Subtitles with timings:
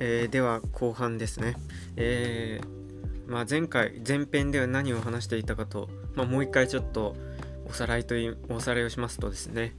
[0.00, 1.56] えー、では後半ですね、
[1.96, 7.14] えー、まあ、前回前編では何を話していたかと、まあ、もう一回ちょっと
[7.68, 9.74] おさらいといおさらいをしますとですね、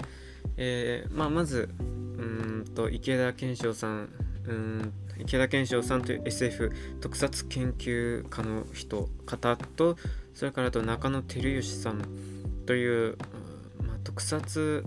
[0.58, 4.10] えー、まあ、まずうんと池田健翔さん
[4.46, 9.98] うん池田健翔さんという SF 特撮研究家の人方と
[10.34, 12.02] それからと中野照義さん
[12.66, 13.18] という、
[13.86, 14.86] まあ、特撮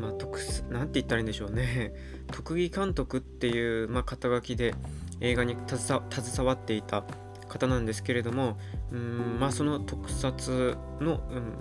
[0.00, 0.38] まあ、特
[0.70, 1.92] なんて言ったらいいんでしょうね。
[2.32, 4.74] 特技監督っていう、まあ、肩書きで
[5.20, 7.04] 映画に携わっていた
[7.48, 8.56] 方なんですけれども
[8.92, 11.54] うん、まあ、その特撮の、うん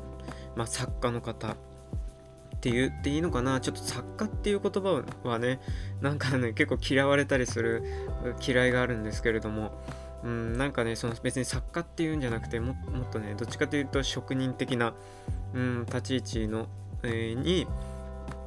[0.55, 1.55] まあ、作家の方っ
[2.61, 3.59] て言っていいのかな。
[3.59, 5.59] ちょっと作家っていう言葉はね
[6.01, 7.83] なんかね結構嫌われたりする
[8.45, 9.71] 嫌いがあるんですけれども
[10.23, 14.93] うんなんかねその別に作家っていうんじゃなくてももっとねどっちかというと職人的な、
[15.53, 16.67] うん、立ち位置の、
[17.03, 17.65] えー、に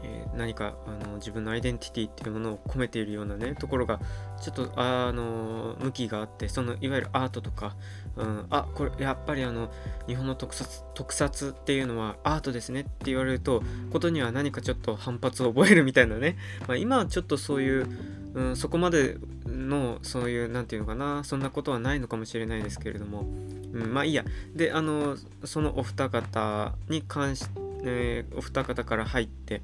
[0.02, 4.00] えー、何かあの自分のアイデンティティっていうものを込めているようなねところが
[4.41, 7.77] ちょっとあの向きがあってそのいわゆるアートとか、
[8.17, 9.70] うん、あこれやっぱりあの
[10.06, 17.87] 日本の特撮特撮っていうのはアートですねって言われるとことには何かちょっと反発を覚えるみたいなね、まあ、今はちょっとそういう、
[18.34, 19.16] うん、そこまで
[19.47, 24.25] のそういう何て言うのかなそんなことはないのかもしれないですけれども、うん、まあいいや。
[24.55, 29.62] であのそのお二方に関して、えー、お二方から入って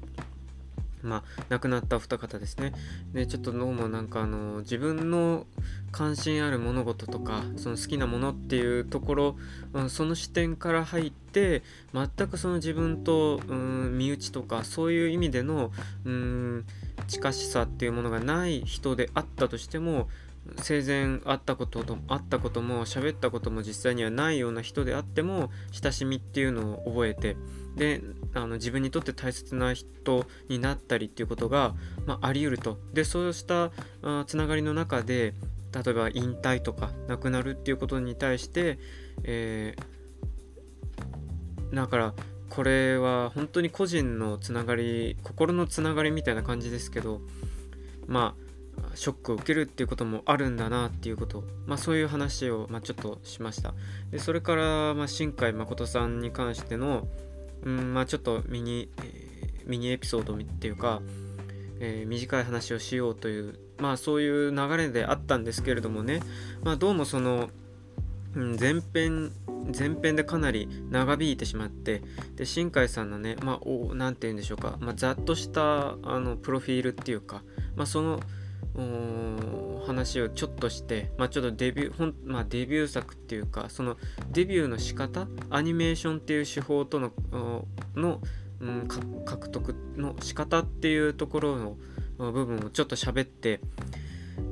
[1.03, 2.73] まあ、亡くなったお二方ですね。
[3.13, 5.45] で、ちょっとどうもなんかあの、自分の
[5.91, 9.35] 関心ある物事とか、その好きなものっていうところ、
[9.73, 15.71] うん、その視点から入って、全くその自分と、うん、身内とか、そういう意味での、
[16.05, 16.65] うん、
[17.07, 20.09] 近しさっていうものがない人であったとしても、
[20.57, 27.37] 生前会ったことと会ったことも喋ったことも実際にはないような人であっても親しみっていうのを覚えて
[27.75, 28.01] で
[28.33, 31.75] あの自分にとって大切な人になったりっていうことが、
[32.05, 32.77] まあ、あり得ると。
[32.93, 33.71] でそうした
[34.25, 35.33] つながりの中で
[35.71, 38.79] 例えば引退とか亡くなるっていうことに対して、
[39.23, 42.13] えー、だから
[42.49, 47.21] これは本当に個人のつながり心のつながりみたいな感じですけど
[48.07, 48.49] まあ
[48.95, 53.73] ショックを受けるっていうこともあるんだなっていうこと、まあ、そういう話を、まあ、ちょっとしました。
[54.11, 57.07] でそれから、まあ、新海誠さんに関しての、
[57.63, 61.01] うんまあ、ちょっとミニ、えー、ミニエピソードっていうか、
[61.79, 66.21] えー、短い話をしようというまあそういう流れであったんですけれどもね、
[66.63, 67.49] まあ、どうもその、
[68.35, 69.31] うん、前編
[69.77, 72.01] 前編でかなり長引いてしまって
[72.35, 73.59] で新海さんのねまあ
[73.93, 77.43] 何て言うんでしょうか、まあ、ざっとしたあのプロフィールっていうか、
[77.75, 78.19] まあ、その
[79.85, 83.97] 話をちょっとして、まあ、ちょっとデビューほん、まあ、デビュー作っていうかその
[84.31, 87.11] デビューの仕方アニメーションっていう手法との
[87.95, 88.21] の、
[88.59, 88.87] うん、
[89.25, 91.77] 獲得の仕方っていうところの
[92.17, 93.61] 部分をちょっと喋って、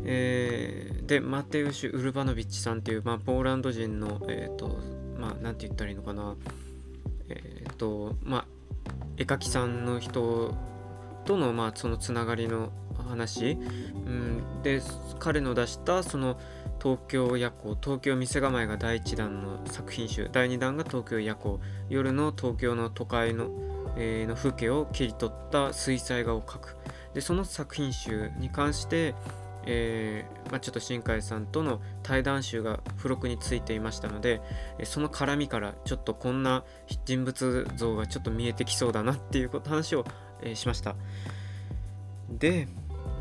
[0.06, 4.80] えー、でマテウシュ・ウルバノビッチさんっていう、まあ、ポーランド人のえ、ー、と
[5.18, 6.36] まあ何て言ったらいいのかな
[7.30, 8.46] え、ー、とまあ
[9.18, 10.56] 絵描きさんの人
[11.26, 12.72] とのまあそのつながりの
[13.04, 13.56] 話、う
[14.10, 14.82] ん、で
[15.20, 16.38] 彼の出したその
[16.82, 21.60] 東京夜行東京店構えが第1弾の作品集第2弾が東京夜行。
[21.90, 23.50] 夜の東京の都会の,、
[23.96, 26.78] えー、の風景を切り取った水彩画を描く。
[27.14, 29.16] でその作品集に関して
[29.70, 34.42] えー、まあ、ちょっと新海さんとの対談集が付録についていましたので
[34.86, 36.64] その絡みからちょっとこんな
[37.06, 40.06] 人物像がちょっと見えてきそうだなっていう話を、
[40.42, 40.96] えー、しました。
[42.30, 42.68] で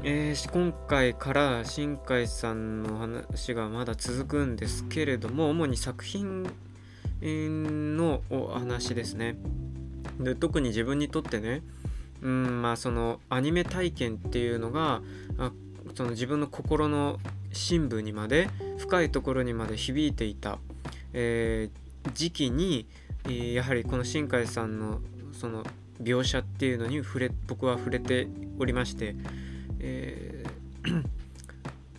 [0.08, 6.44] えー、今回から新海さんの話がまだ続くんですけれども主に作品
[7.20, 9.36] のお話ですね。
[10.20, 11.62] で特に自分にとってね
[12.22, 15.02] うんまあそのアニメ体験っていうのが
[15.38, 15.50] あ
[15.96, 17.18] その自分の心の
[17.52, 20.60] 深部にまで深いところにまで響いていた、
[21.14, 22.86] えー、時期に、
[23.24, 25.00] えー、やはりこの新海さんの
[25.32, 25.64] その
[26.00, 28.28] 描写っていうのに触れ僕は触れて
[28.60, 29.16] おりまして
[29.86, 30.44] え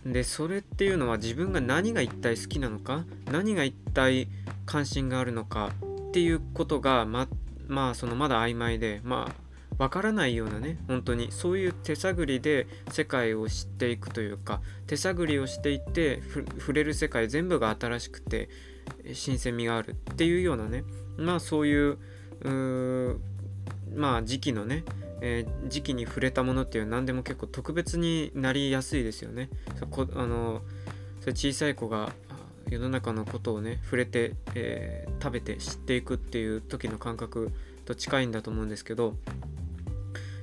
[0.04, 4.28] ー、でそれっていうのは自分が何が一体好きなのか何が一体
[4.66, 5.70] 関心があるのか
[6.08, 7.28] っていうことがま
[7.66, 16.22] まあそのまだ曖昧でまあわからないようなね本当にそういう手探りで世界を知っていくというか手探りをしていって
[16.58, 18.48] 触れる世界全部が新しくて
[19.12, 20.84] 新鮮味があるっていうようなね
[21.16, 21.98] まあそういう
[23.94, 24.84] まあ時期のね
[25.20, 29.50] えー、時期に触れたものっていうのは何でも結構特別になりやすいですよね。
[29.78, 30.62] そこあの
[31.20, 32.12] それ小さい子が
[32.70, 37.50] 世の中のことをね触れて、えー、食べて知っていくっていう時の感覚
[37.84, 39.14] と近いんだと思うんですけど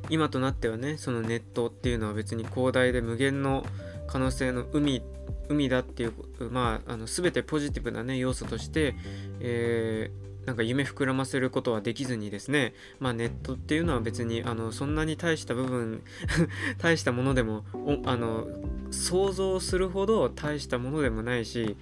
[0.10, 3.66] 今となってはねそのネットっていうのは別に広大で無限の、
[4.08, 5.02] 可能性の海
[5.50, 6.14] 海だっていう
[6.52, 8.96] まああの全てポジティブなね要素として、
[9.40, 16.04] えー、なんか夢膨らませることはできずにですね、まあ、ネットっていうのは別にあのそんなに大した部分
[16.78, 17.66] 大したものでも
[18.06, 18.48] あの
[18.92, 21.76] 想像するほど大したものでもないし、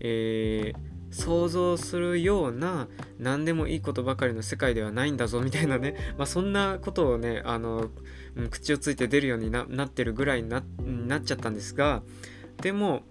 [0.00, 2.88] えー想像するような
[3.18, 7.90] 何でもいいことばかりの世界ではないんだぞみたいなね、まあ、そんなことをねあの
[8.50, 12.02] 口をついて出るようになってるぐらいにななっちゃったんですが
[12.62, 13.02] でも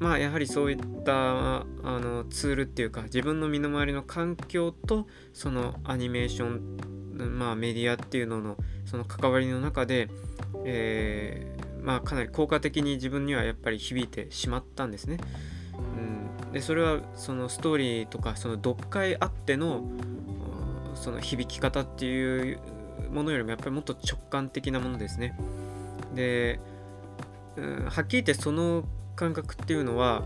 [0.00, 8.56] まあやはりそういったあのツールっていうか自分の身の回りの環境とそのアニメーションまあメディアっていうのの
[8.86, 10.08] その関わりの中で、
[10.64, 15.18] えー、まあかなり効果的に自分にはやっぱり響いてしまったんですね。
[15.74, 19.82] うん、でそれはそのストーリーとかその読解あっての
[20.94, 22.58] その響き方っていう
[23.12, 25.36] ものよりもやっぱりもっと直感的なものですね。
[26.14, 26.58] で、
[27.56, 28.84] うん、はっきり言ってその
[29.20, 30.22] 感覚っていうのは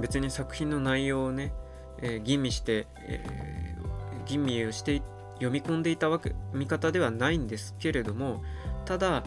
[0.00, 1.52] 別に作品の内容をね、
[1.98, 5.02] えー、吟味して、えー、吟味をして
[5.34, 8.44] 読み込んでいたわけ見方ではないんですけれども
[8.84, 9.24] ただ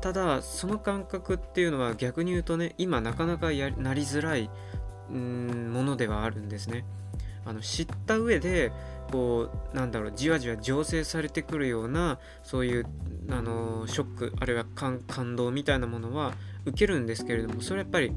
[0.00, 4.48] ただその感覚っていうのは逆に言うとね今なかなかやなりづらい
[5.12, 6.84] んものではあるんですね。
[7.44, 8.70] あの知った上で
[9.10, 12.86] こうなんだろうじわじわ醸成されてくるようなそういう
[13.30, 18.12] あのショックあるいは感動みたいなものは受けるんですけれどもそれやっぱり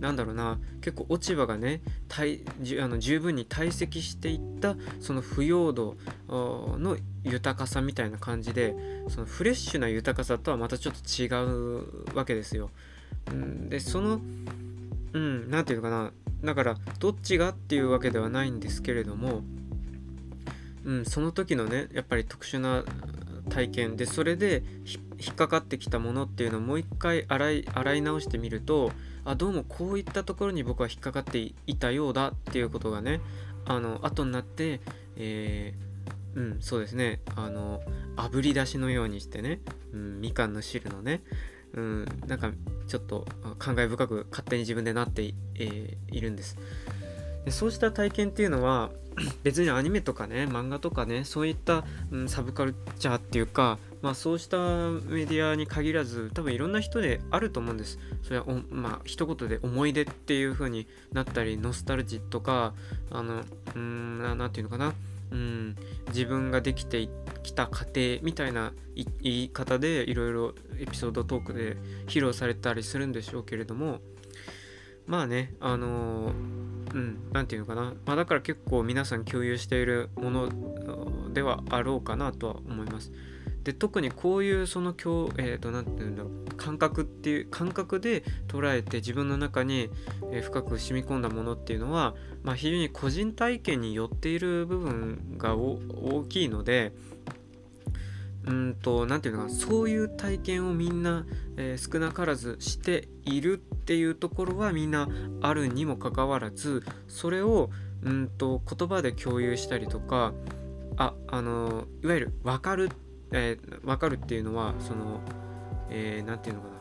[0.00, 1.80] なんだろうな結構落ち葉がね
[2.10, 5.96] あの十分に堆積していったその腐葉土
[6.28, 8.74] の豊かさみたいな感じで
[9.08, 12.70] そのフレッシュな豊かさとはまたちょっと違うわけですよ。
[13.30, 14.20] うん、でその
[15.12, 16.12] うん何て言うのか
[16.44, 19.42] なだからどっちがっていうわけではないんですけれども、
[20.84, 22.84] うん、その時のねやっぱり特殊な
[23.48, 23.96] 体験。
[23.96, 28.92] でそれで引っかかってきたものっていうのをもう一回洗い洗い直してみると
[29.24, 33.20] あどうもこういったところに僕は引っかかっていたようだっていうことがね
[33.64, 34.80] あの後になって、
[35.16, 37.20] えー、うんそうですね。
[37.36, 37.80] あの
[38.16, 39.60] 炙り出しのようにしてね、
[39.92, 41.22] うん、みかんの汁のね
[41.74, 42.50] うん、なんか
[42.86, 43.26] ちょっと
[43.58, 46.56] 感慨深く勝手に自分でなってい,、えー、いるんです。
[47.44, 48.90] でそうした体験っていうのは
[49.42, 57.98] 別にアニメとかね漫画とかねそういった、うん、サブカルチャーっていうか、まあ、そうしたメディアに限らず多分いろんな人であると思うんです。
[58.22, 62.74] それはおまあ一言で思い出っていう風になったりノスタルジーとか
[63.10, 63.42] あの
[63.74, 64.94] うん何て言うのかな。
[65.30, 65.76] うん、
[66.08, 67.08] 自分ができて
[67.42, 71.76] きた過程みたいな言い方でいろいろエピソードトークで
[72.06, 74.00] 披露されたりするんでしょうけれども
[75.08, 76.32] まあねあの
[76.94, 83.10] うん何て言うのかな、まあ、だから結構皆さん共有しているものではあろうかなとは思います。
[83.64, 89.90] で特にこういうその今日えっ、ー、と何て言うんだろう感覚っていう感覚で捉えて自分の中に、
[90.32, 96.92] え深く染み込んだものっていうのは、まあ、非常に個人体験によっている部分が大きいので
[98.46, 101.26] うんと何て言うのかそういう体験をみんな、
[101.56, 105.08] えー、少なからずしているっていうところはみんな
[105.40, 107.70] あるにもかかわらずそれを
[108.02, 110.32] うんと言葉で共有したりとか
[110.96, 112.90] ああのいわゆる分かる
[113.32, 115.20] えー、分かるっていうのはその
[115.88, 116.78] 何、えー、て言うのかな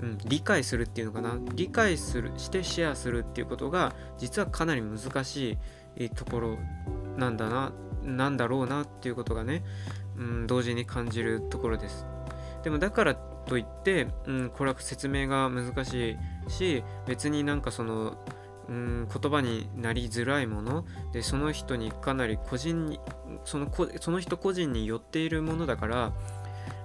[0.00, 5.58] うん、理解するっていうのかな理解するしてシェアするっていうことが実はかなり難し
[5.96, 6.58] いところ
[7.16, 7.72] なんだな
[8.04, 9.64] なんだろうなっていうことがね、
[10.18, 12.06] うん、同時に感じるところです。
[12.62, 16.16] でもだからといって、うん、これは説明が難し
[16.48, 18.18] いし別になんかその
[18.68, 23.00] うん言葉になりづらいものでその人にかなり個人に
[23.44, 23.70] その
[24.00, 26.12] その人個人によっているものだから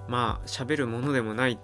[0.08, 1.58] まあ喋るものでもない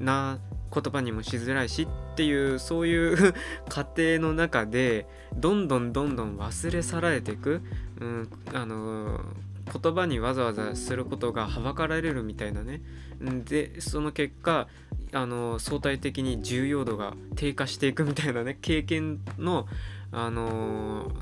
[0.00, 0.38] な
[0.72, 3.34] 言葉にもしづらいしっていうそういう
[3.68, 7.62] 過程の中でどんどんどんどん忘れ去られていく、
[8.00, 9.20] うん、あの
[9.68, 12.82] 言葉にわざわざすることがはばかられるみたいなね。
[13.20, 14.68] でその結果
[15.12, 18.58] あの相対的に重要度が低下していくみたいなね。
[18.62, 19.66] 経験の
[20.12, 21.12] あの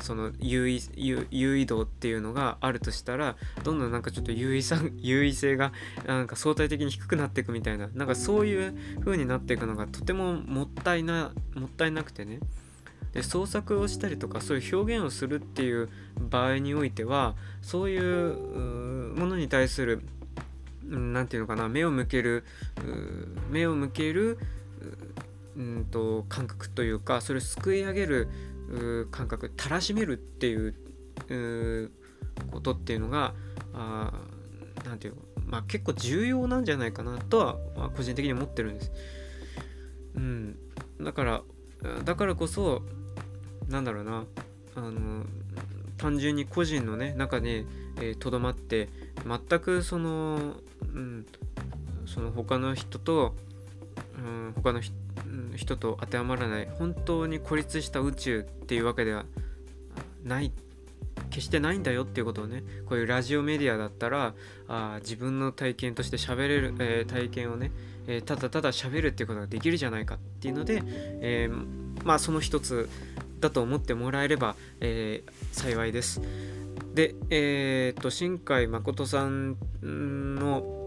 [0.00, 0.80] その優位
[1.30, 5.72] 優位度っていうのがあるとしたらどんどんなんかちょっと優位さ 優位性が
[6.06, 7.88] なんか相対的に低くなっていくみたいな。
[7.94, 12.40] なんかそういう風になっていくのがとてももったいなもったいなくてね。
[13.12, 15.88] で創作をしたりとかそういう表現をするっていう
[16.18, 18.36] 場合においてはそういう
[19.16, 20.02] ものに対する
[20.84, 22.44] 何て言うのかな目を向ける
[23.50, 24.38] 目を向ける
[25.56, 28.28] うんと感覚というかそれをすくい上げる
[29.10, 31.90] 感覚たらしめるっていう
[32.50, 33.34] ことっていうのが
[34.84, 38.92] 何て言うのまあ結構重要なんじゃないかなとは、まあ、個人的に思ってるんです。
[40.14, 40.58] うん
[41.00, 41.42] だから
[42.04, 42.82] だからこそ
[43.68, 44.24] なんだろうな。
[44.74, 45.24] あの
[45.96, 47.66] 単純に個人のね中に
[48.20, 48.88] とど、まって
[49.26, 50.54] 全くその、
[50.94, 51.26] うん、
[52.06, 53.34] その他の人と、
[54.16, 54.80] うん、他の
[55.56, 59.24] 人と当てはまらない本当に孤立した宇宙っていうわけでは
[60.24, 60.52] ない
[61.30, 64.34] 決してないんだよっていうことをねこういうラジオメディアだったら
[64.68, 67.72] あ自分の体験として喋れる、えー、体験をね、
[68.06, 70.82] えー、ただただ喋るっていうことができるじゃないかっていうので、
[71.20, 72.88] えー、まあその一つ
[73.40, 76.20] だと思ってもらえれば、え幸いです。
[76.94, 80.78] で、えっと新海誠さんの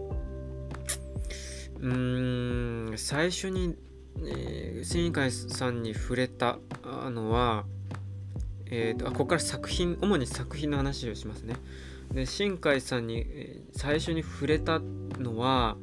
[1.80, 3.76] うーん最初に、
[4.24, 6.58] えー、新海さんに触れた
[7.10, 7.64] のは
[8.74, 11.56] えーとあ、ここから作品主に作品の話をしますね
[12.12, 13.26] で新海さんに
[13.72, 14.80] 最初に触れた
[15.18, 15.76] のは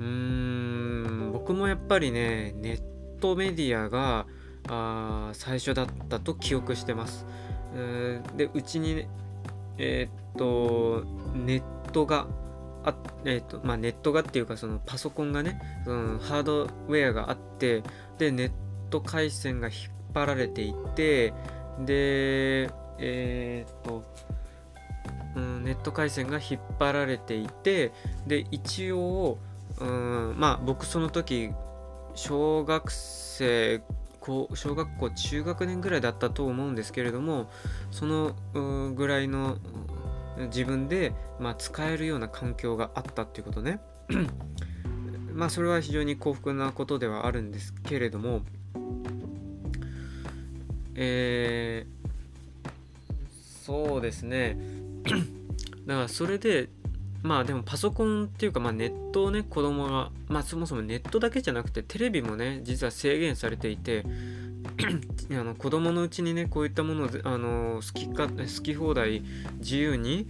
[0.00, 2.80] うーん僕もやっぱりねネッ
[3.20, 4.26] トメディアが
[4.68, 7.26] あ最初だったと記憶してます、
[7.74, 9.08] えー、でうちに、ね、
[9.78, 11.04] えっ、と
[11.34, 12.26] ネットが
[12.84, 12.94] あ
[13.24, 17.82] えーとまあ、ネットがっていうかそのパソコンがねそのハードウェアがあって
[18.16, 18.52] でネッ
[18.90, 19.76] ト回線が引っ
[20.14, 21.34] 張られていて
[21.84, 24.04] でえ、っと、
[25.34, 27.90] うん、ネット回線が引っ張られていて
[28.24, 29.38] で一応、
[29.80, 31.50] うん、まあ僕その時
[32.14, 33.82] 小学生
[34.54, 37.50] 小学校中学年ぐらいだったと思うんですけれども
[37.90, 38.34] その
[38.94, 39.58] ぐらいの
[40.48, 43.80] 自分で、まあ、使えるような環境があったっていうことね。
[45.32, 48.40] まあそれは非常に幸福なことではあるんですけれども
[50.94, 54.56] えー、そうですね。
[55.86, 56.70] だからそれで
[57.26, 64.04] まあでもパソコンっていうかまあネットをね子供がまあそもそもネットだけじゃなくてテレビもね実は制限されていて
[65.30, 69.22] あの子供のうちにねこういったものをあの好きか好き放題
[69.58, 70.26] 自由に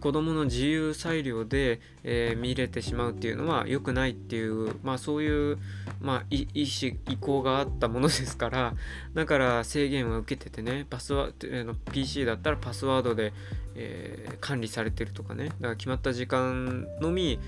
[0.00, 5.58] 子供の自由裁量で、えー、見れてしまうっていうのは良くないっていうまあそういう、
[6.00, 8.74] まあ、意思意向があったものですから
[9.14, 13.32] だから制限は受けててねパスワード PC だったらパスワードで、
[13.74, 17.38] えー、管理されてるとかねだから決まった時間のみ、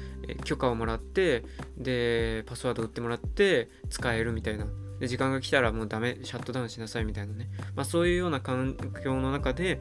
[0.45, 1.45] 許可をもらって
[1.77, 4.67] でパスワード打ってもらって使えるみたいな。
[5.01, 9.81] で時間が来たらもうダメシャットダウンしなさいみたいなね、まあ、そういうような環境の中で、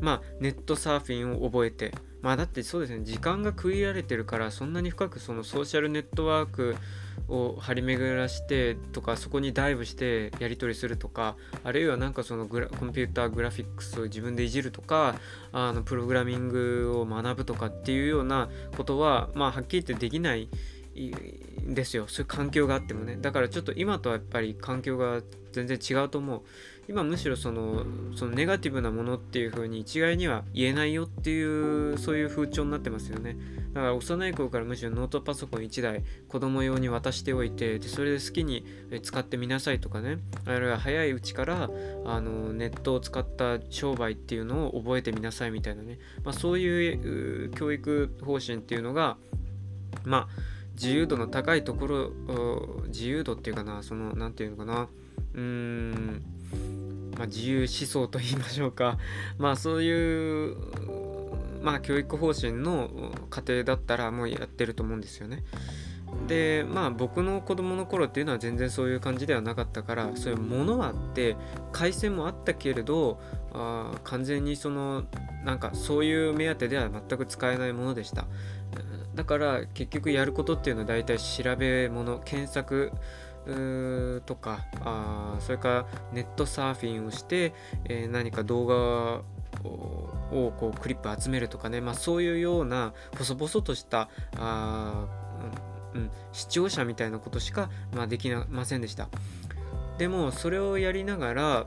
[0.00, 1.92] まあ、ネットサーフィンを覚えて
[2.22, 6.74] まあだってそうですね時間が区切られてるからそんなに深くそのソーシャルネットワーク
[7.28, 15.16] を張り巡らしてとかそこにダイブしてやり取りするとかあるいはなんかそのグラコンピューターグラフィックスを自分でいじるとか
[15.52, 20.48] あのプログラミングを学ぶとかっていうようなことはまあはっきり言ってできない
[21.66, 22.06] ですよ。
[22.08, 23.16] そういう環境があってもね。
[23.20, 25.22] だからちょっと今とはやっぱり環境が
[25.52, 26.42] 全然違うと思う。
[26.86, 27.84] 今むしろその
[28.14, 33.36] そのネガティブなものっていう風に一概には言えないよっていうそういう風潮になってますよね。
[33.72, 38.64] だから幼い頃からむしろノートパソコン1台子供用に渡しておいてでそれで好きに
[39.02, 40.18] 使ってみなさいとかね。
[40.44, 41.70] あるいは早いうちから
[42.04, 49.16] あのネットを使った商売っていうのを覚えてみなさいみたいなね、まあ、そういう教育方針っていうのが
[50.04, 52.10] まあ自由度の高いところ
[52.88, 54.88] 自由度っていうかなその何て言うのかな
[55.34, 56.22] うーん、
[57.16, 58.98] まあ、自由思想と言いましょうか
[59.38, 60.56] まあそういう
[61.62, 62.90] まあ教育方針の
[63.30, 65.44] 過程だったらもうやってると思うんですよね。
[66.28, 71.36] でまあ僕の子供の頃っていうのは全然そういう感じではなかったからそういうものはあって
[71.72, 73.20] 回線もあったけれど
[73.52, 75.04] あ完全にその
[75.44, 78.26] なんかそういう目当てでは全く使えないものでした
[79.14, 82.92] だから結局やることっていうのは大体調べ物検索
[84.26, 87.52] とかあそれからネットサーフィンをして、
[87.84, 89.22] えー、何か動画
[89.64, 95.06] をこうクリップ集めるとかね、まあ、そういうような細々としたあ、
[95.94, 99.08] うん、視聴者みたいなことしか、まあ、できませんでした。
[99.98, 101.66] でもそれをやりながら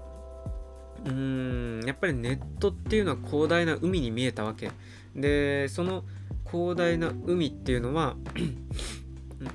[1.05, 4.71] うーんやっぱりネットっていうのは広大な海に見えたわけ。
[5.15, 6.03] でその
[6.51, 8.15] 広大な海っていうのは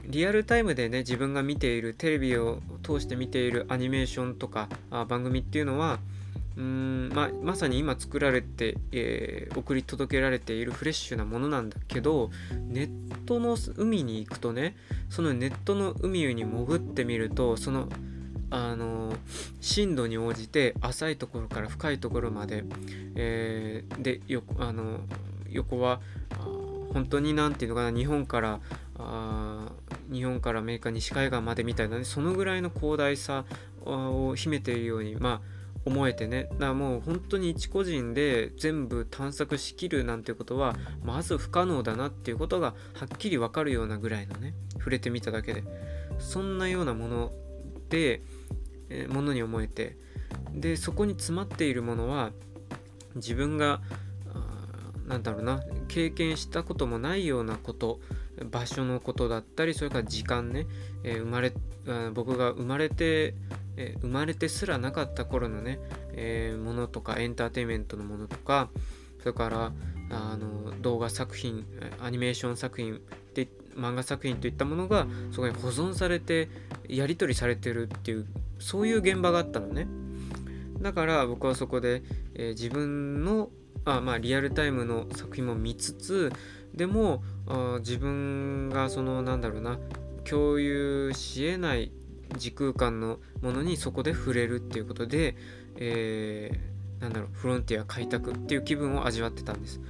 [0.07, 5.99] リアルタイムでね自分が見ているテレビを通して見ているアニメーションとかあ番組っていうのは
[6.57, 12.31] うんまあ、まさに今作られて、えー、送り届けられているフレッシュなものなんだけど
[12.69, 14.77] ネットの海に行くとね
[15.09, 17.89] そのネットの海に潜ってみるとその
[18.51, 19.15] あの
[19.63, 22.65] 深度に応じて浅いところから深いところまで、
[23.15, 25.01] えー、でよあの
[25.49, 26.03] 横は
[26.93, 28.61] 本当に何て言うのかな日本から
[28.99, 29.73] あ
[30.11, 33.45] 日本からアメリカ西海岸までみたいなねそのぐらいの広大さ
[33.85, 36.45] を秘めているようにまあ思えてね。
[36.53, 45.65] だからもう本当に一個人で全部探索しきるなんていうことはまず不可能だなっていうことがはっきり分かるようなぐらいのね触れてみただけで。
[46.19, 47.33] そんなようなもの
[47.89, 48.23] で、
[48.89, 49.97] え、ものに思えて。
[50.55, 52.31] でそこに詰まっているものは
[53.17, 53.81] 自分が
[55.13, 58.01] なんだろうな経験したこともないようなこと
[58.51, 60.67] 場所のことだったりそれから時間ね、
[61.05, 61.53] えー、生まれ
[62.15, 63.35] 僕が生まれて
[63.77, 65.79] えー、生まれてすらなかった頃のね、
[66.13, 68.69] えー、ものとかエンターテインメントのものとか
[69.21, 69.73] それから
[70.11, 71.65] あの動画作品
[72.01, 73.01] アニメーション作品
[73.35, 76.49] で漫画作品といったものがそこに保存されて
[76.89, 78.27] やり取りされてるっていう
[78.59, 79.89] そういう現場があったのね。
[80.83, 82.03] だから僕はそこで、
[82.35, 83.51] え、自分の
[83.85, 86.33] あまあリアルタイムの作品も見つつ
[86.75, 89.79] でもあ自分がそのなんだろうな
[90.25, 91.93] 共有しえない
[92.39, 95.37] 時空間のものにそこで触れるっていうことで、
[95.77, 99.81] えー、なんだろうフロンティア開拓っていう気分を味わってたんです。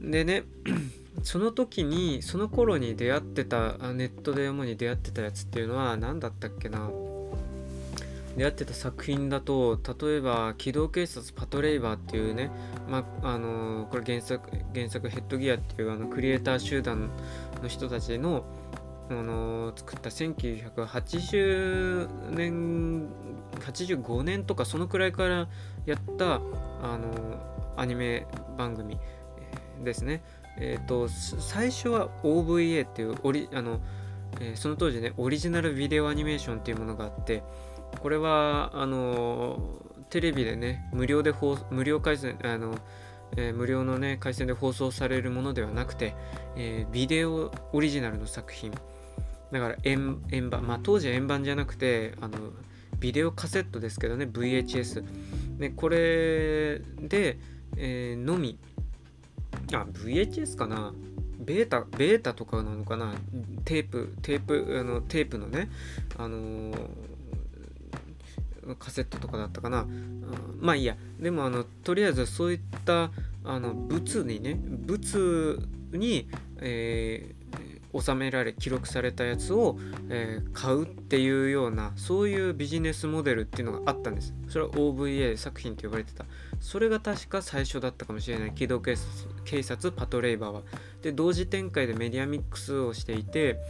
[0.00, 0.44] でね
[1.22, 6.90] その時にその頃に出会ってたネットで主に出会ってたやつっていうのは何だったっけな
[8.36, 12.50] 出会ってた作品だと例えば「機動警察パトレイバー」っていうね、
[12.88, 17.10] まあのこれ原作原作ヘッドギアっていうあのクリエイター集団
[17.62, 18.44] の人たちの
[19.10, 23.08] あの作った1980年
[23.60, 25.46] 85年とかそのくらいから
[25.84, 26.38] やったあ
[26.96, 27.10] の
[27.76, 28.26] アニメ
[28.56, 28.98] 番組
[29.82, 30.22] ですね。
[30.56, 33.80] えっ、ー、と最初は OVA っていうオリあの、
[34.40, 37.42] えー、その当時ねオリジナルビデオアニメーションっていうものがあって
[38.00, 39.58] これはあの
[40.10, 42.78] テレビでね無料で放無料回線あの
[43.36, 46.14] えー、無料のね回線で放送されるものではなくて、
[46.56, 48.72] えー、ビデオオリジナルの作品。
[49.50, 50.66] だから円円盤。
[50.66, 52.38] まあ当時は円盤じゃなくてあの
[52.98, 55.04] ビデオカセットですけどね VHS
[55.58, 57.38] でこれで、
[57.76, 58.58] えー、のみ。
[59.72, 60.92] あ VHS かな。
[61.40, 63.14] ベータベータとかなのかな。
[63.64, 65.70] テープテープあのテープのね
[66.16, 66.88] あのー、
[68.78, 69.82] カセットとかだったかな。
[69.82, 70.96] うんまあいいや。
[71.20, 73.10] でもあのとりあえずそういった
[73.44, 75.58] あの物にね物
[75.92, 76.28] に、
[76.60, 77.34] え
[78.00, 84.34] 収められ記録されたやつを、えー、買うっていうようなそういうビジネスモデルっていうのがあったんです。
[84.48, 86.24] それは OVA 作品と呼ばれてた。
[86.60, 88.52] それが確か最初だったかもしれない。
[88.52, 89.08] 機動警察
[89.44, 90.62] 警察パトレイバーは。
[91.02, 93.60] で同時展開でメディアミックスをしていて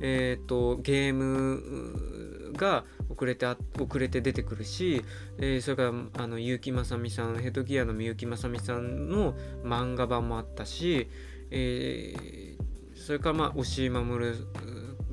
[0.00, 2.25] えっ、ー、とゲーム
[2.56, 5.02] が遅れて遅れて出てくるし、
[5.38, 5.88] えー、それから
[6.24, 11.08] あの結城正美さんヘッドギアの結城正美さんの漫画版もあったし、
[11.50, 12.66] えー
[12.96, 14.34] それからまあ押井守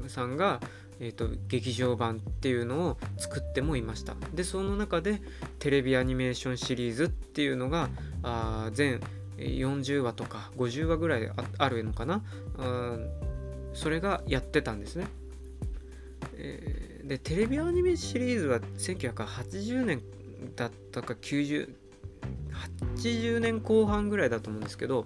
[0.08, 0.62] さんが、
[1.00, 4.16] えーと、劇場版っていうのを作ってもいました。
[4.34, 5.22] でその中で
[5.60, 7.90] テレビアニメーションシリーズっていうのが
[8.24, 9.00] あ全
[9.38, 12.24] 40話とか50話ぐらいあるのかな？
[13.74, 15.08] それがやってたんですね、
[16.36, 20.02] えー、でテレビアニメシリーズは1980年
[20.56, 21.70] だったか90
[22.96, 25.06] 80年後半ぐらいだと思うんですけど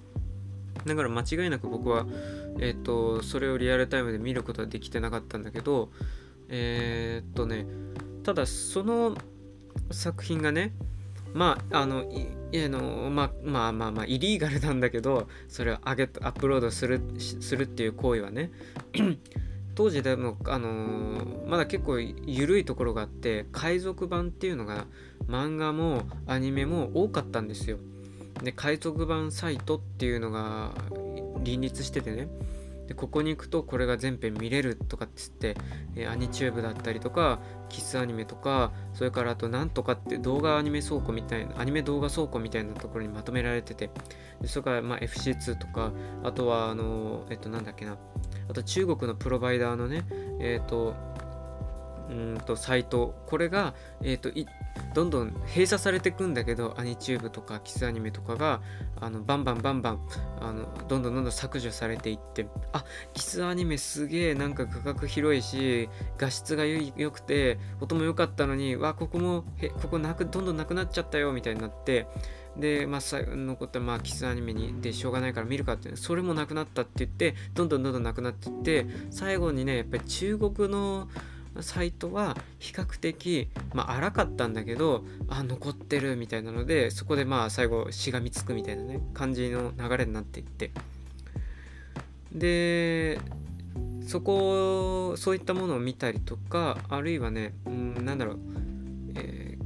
[0.85, 2.05] だから間違いなく僕は
[2.59, 5.89] え、ー、とそれをリアルタイムで見ることはできてなかったんだけど
[6.49, 7.65] えっ、とね
[8.23, 9.17] ただその
[9.91, 10.73] 作品がね
[11.33, 12.27] まああのい
[12.63, 18.51] あのままあまあまあイリーガルなんだけどそれを上げアップロードするするっていう行為はね
[19.77, 24.87] 当時でもあのー、まだ結構緩いところがあって海賊版っていうのが
[25.27, 27.77] 漫画もアニメも多かったんですよ。
[28.41, 30.71] で海賊版サイトっていうのが
[31.45, 32.27] 林立しててね。
[32.87, 35.55] でここに行くとこれが全編見れるとかっつって、
[35.95, 43.91] えー、アニチューブだったりとかキスアニメとかそれからあとなんとかって動画アニメ倉庫みたいなアニメ動画倉庫みたいなところにまとめられてて。
[44.41, 45.91] でそれからまあ FC2 とか
[46.23, 47.97] あとはあのえっとなんだっけな。
[48.49, 50.05] あと中国のプロバイダーのね
[50.39, 50.95] えっと
[52.09, 53.15] うんとサイト。
[53.27, 54.31] これが、えーと、
[54.93, 58.61] どんどん閉鎖されていくんだけどアニチューブとかキスアニメとかが
[58.99, 59.99] あのバンバンバンバン
[60.39, 72.07] あのどんどんどんどん削除されていってあキスアニメすげえなんか画角広いし画質が良くて音も良かったのにわここもへここなくどんどんなくなっちゃったよみたいになって
[72.59, 81.07] で、まあ、残ったまあキスアニメにでしょうがないから見るかってそれもなくなったって言ってどんどんどんどんなくなっていって最後にねやっぱり中国の
[81.61, 90.71] サイトは比較的、まあ、荒かったんだけどあ残ってるみたいなのでそこでまあ最後しがみつくみたいなね感じの流れになっていって。
[92.31, 93.19] で
[94.07, 98.39] そこそういったものを見たりとかあるいはね、うん、なんだろう、
[99.15, 99.57] え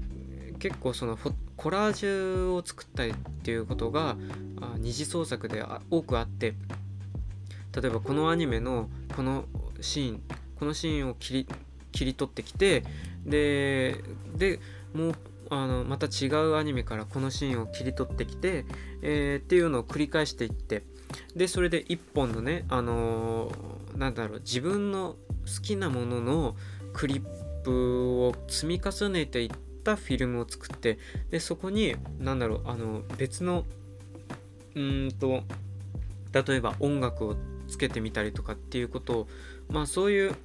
[0.54, 1.16] ー、結構その
[1.62, 4.18] コラージュを作ったりっていうことが
[4.80, 6.56] 二次創作で多くあって
[7.80, 9.46] 例えばこのアニメのこの
[9.80, 10.22] シーン
[10.58, 11.48] このシーンを切り
[11.92, 12.84] 切り取ってきて
[13.28, 14.04] で
[14.36, 14.60] で
[14.96, 15.16] もう
[15.52, 18.66] あのまた違うアニメからこのシーンを切り取ってきて、
[19.04, 20.82] えー、っていうのを繰り返していって
[21.36, 26.56] でそれで一本のねあのー、なんだろう自分の好きなものの
[26.94, 27.24] クリッ
[27.64, 33.66] プを積み重ねていってたフィルムを作ってでそこに何だろうあの別の
[34.76, 35.44] うんと
[36.32, 37.36] 例えば音楽を
[37.68, 39.28] つけてみたりとかっていうことを
[39.70, 40.36] まあそういう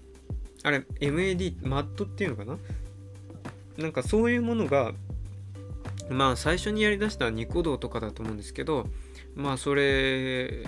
[0.63, 2.59] あれ MAD マットっていうのかな？
[3.77, 4.93] なんかそういうものが
[6.09, 8.89] まあ最初にやりだしたニコ動とかだと思うんですけど
[9.35, 10.65] まあそれ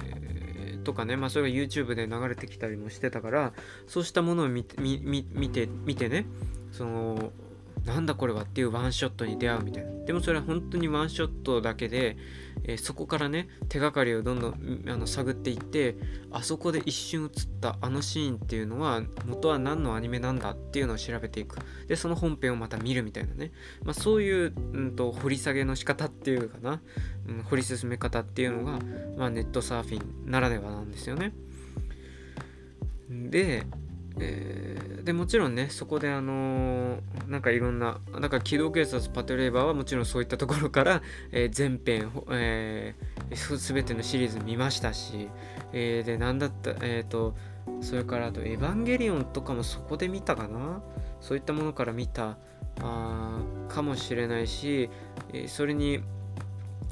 [0.85, 3.53] とかねまあそれが YouTube で流れてきたりもしてたから
[3.87, 6.27] そうしたものを見て見て見てね
[6.71, 7.33] その
[7.89, 9.91] なんだこれはっていうワンショットに出会うみたいな。
[10.05, 12.19] でもそれは本当にワンショットだけで、
[12.65, 15.97] えー、そこからね手がかりをどんどんあの探っていって
[16.31, 21.57] あそこで一瞬映ったあのシーンっていうのは元は何のアニメなんだっていうのを調べていく。
[21.87, 26.83] でその本編をまた見るみたいなね、まあ、そういう、うんと、掘り下げの仕方っていうかな、
[27.27, 28.79] うん、掘り進め方っていうのが、
[29.17, 31.33] まあ、ネットサーフィンならではなんですよね。
[33.09, 33.65] で
[34.21, 41.03] えー、でもちろんねそこであのー、なんかいろんななんか機動警察パトレーバーはもちろんそういったところから、
[41.33, 45.29] えー、全編、えー、全てのシリーズ見ましたし、
[45.73, 47.37] えー、で何だったえっ、と
[47.81, 50.83] それからあと「エヴァンゲリオン」とかもそこで見たかな？
[51.21, 52.39] そういったものから見た
[52.81, 54.89] あかもしれないし、
[55.33, 56.01] えそれに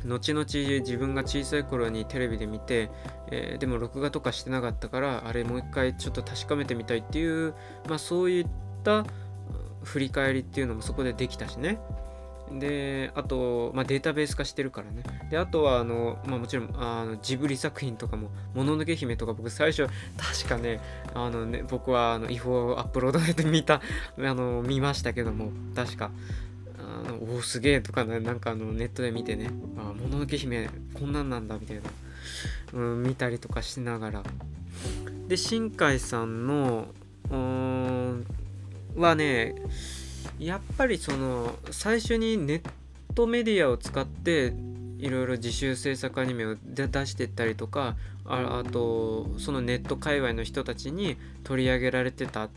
[0.06, 2.90] 後々自分が小さい頃にテレビで見て、
[3.30, 7.54] えー、でも録画とかしてなかったからあれもう一回ちょっと確かめてみたいっていう、
[7.88, 8.46] まあ、そういっ
[8.84, 9.04] た
[9.82, 11.78] 振り返りっていうのもそこでできたしね。
[12.52, 15.02] であと、まあ、データベース化してるからね。
[15.30, 20.80] であとはあの、まあ、もちろんあのジブリ作品とかも「もののけ姫」とか僕最初確かね
[21.14, 23.80] あのね僕はあの違法アップロードで見た
[24.18, 26.10] あの見ましたけども確か。
[27.20, 31.82] おおすげえとかねなんかあのネットで見てねあもののけ姫こんなんなんだみたいな、
[32.74, 34.22] うん、見たりとかしながら。
[35.28, 36.86] で新海さんの
[37.30, 38.26] うん
[38.96, 39.54] はね
[40.38, 42.62] やっぱりその最初にネッ
[43.14, 44.52] トメディアを使って
[44.98, 52.48] いろいろ自主制作アニメを出してったりとかああとそのネット界隈の人たちに取り上げられてた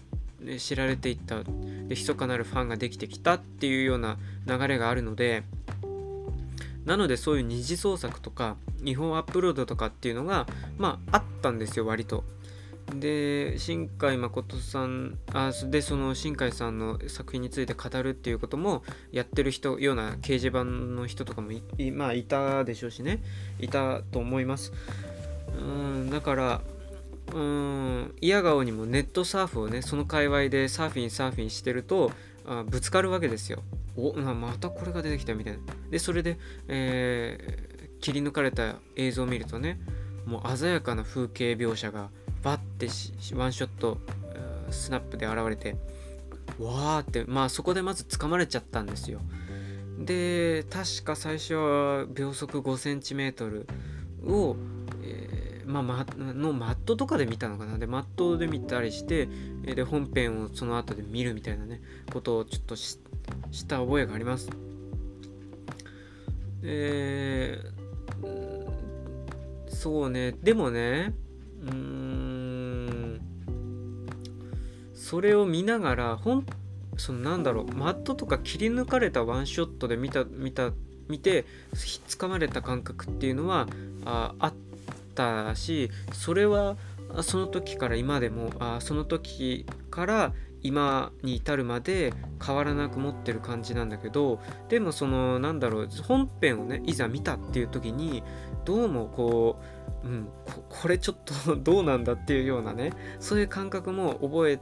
[0.57, 1.43] 知られていった。
[1.43, 5.43] で密かなるファンができてきたっていうような流れがあるので
[6.85, 10.47] なのでそういう二次創作とか違法アップロードとかっていうのが
[10.77, 12.23] まああったんですよ割と。
[12.95, 23.21] で新海誠さんあでその新海さんの作品について語るっていうこともやってる人ような掲示板の人とかもいまあいたでしょうしね。
[23.59, 24.73] いたと思います。
[25.59, 26.61] うんだから
[27.33, 32.11] うん嫌顔にもネットサーフをねその界隈でサーフィンサーフィンしてると
[32.45, 33.61] あぶつかるわけですよ。
[33.95, 35.59] おまたこれが出てきたみたいな。
[35.89, 36.37] でそれで、
[36.67, 39.79] えー、切り抜かれた映像を見るとね
[40.25, 42.09] もう鮮やかな風景描写が
[42.43, 42.87] バッて
[43.35, 43.97] ワンショット
[44.71, 45.75] スナップで現れて
[46.59, 49.19] わーってまあそこでまず掴まれちゃったんですよ。
[49.99, 53.65] で確か最初は秒速 5cm
[54.25, 54.55] を
[55.03, 55.38] え
[55.69, 57.77] まあ、ま、のマットとかで見たのかな。
[57.77, 59.29] でマットで見たりして
[59.63, 61.79] で本編をその後で見るみたいなね
[62.11, 62.97] ことをちょっとし
[63.67, 64.49] た覚えがあります。
[66.63, 70.31] えー、そうね。
[70.41, 71.13] でもね
[71.61, 73.21] うん
[74.95, 76.45] それを見ながらほん
[76.97, 80.71] そのなんだろうマットとか切り抜かれたワンショットで見た見た
[81.07, 83.67] 見てひっつかまれた感覚っていうのは
[84.05, 84.68] ああって
[85.19, 86.77] ったしそれは
[87.21, 92.13] その時から今でもあその時から今に至るまで
[92.45, 98.23] 変わらなく持ってる感じなんだけどでもそのなんだろう本編をねいざ見たっていう時に
[98.65, 99.61] どうもこ
[100.03, 100.29] う、うん、
[100.69, 104.59] これちょっと どうなんだっていうようなねそういう感覚も覚え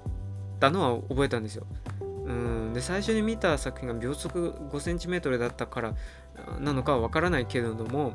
[0.60, 1.66] たのは覚えたんですよ。
[2.02, 5.96] うんで最初に見た作品が秒速 5cm だったから
[6.60, 8.14] なのかはわからないけれども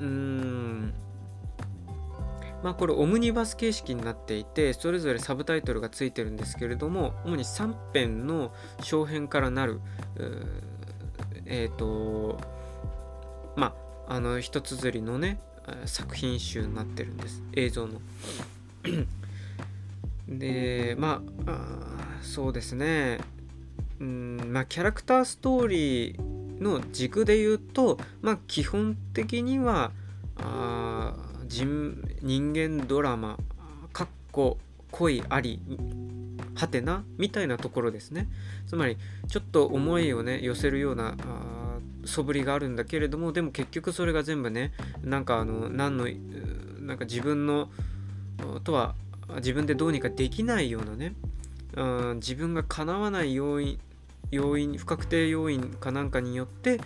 [0.00, 0.94] うーん。
[2.62, 9.80] まあこれオムニバス形式になっていてそれぞれサブタイトルがついてるんですけれども主に3編の小編からなる
[11.46, 12.38] えっ、ー、と
[13.56, 13.74] ま
[14.08, 15.40] ああの一綴りのね
[15.84, 17.42] 作品集になってるんです。
[17.52, 18.00] 映像の。
[20.28, 23.20] でまあそうですね。
[24.00, 29.92] うんまあキャラクターストーリーの軸で言うとまあ基本的には
[30.36, 31.14] あ
[31.46, 33.38] 人人間ドラマ
[33.92, 34.58] かっこ
[34.90, 35.60] 恋あり
[36.54, 38.28] はてなみたいなところですね。
[38.66, 41.16] つまりちょっと思いをね寄せるような
[42.04, 46.06] 素振りがあるんだけれどもでも結局それが全部ねなんかあの何の
[46.80, 47.68] なんか自分の
[48.64, 48.94] とは
[49.36, 51.14] 自分でどうにかできないようなね、
[51.76, 53.78] うん、自分が叶わない要因
[54.30, 56.80] 要因不確定要因かなんかによって、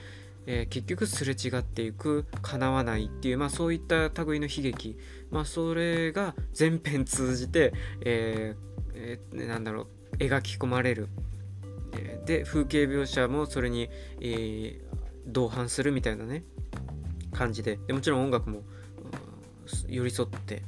[0.47, 4.97] えー、結局すれ違っていく叶わないっていう、まあ、そういった類の悲劇、
[5.31, 7.73] まあ、それが全編通じて、
[8.05, 11.09] えーえー、なんだろう描き込まれる。
[12.25, 13.89] で風景描写もそれに、
[14.21, 14.81] えー、
[15.27, 16.43] 同伴するみたいなね
[17.33, 17.79] 感じで。
[17.87, 18.63] でもちろん音楽も
[19.89, 20.63] 寄り添って。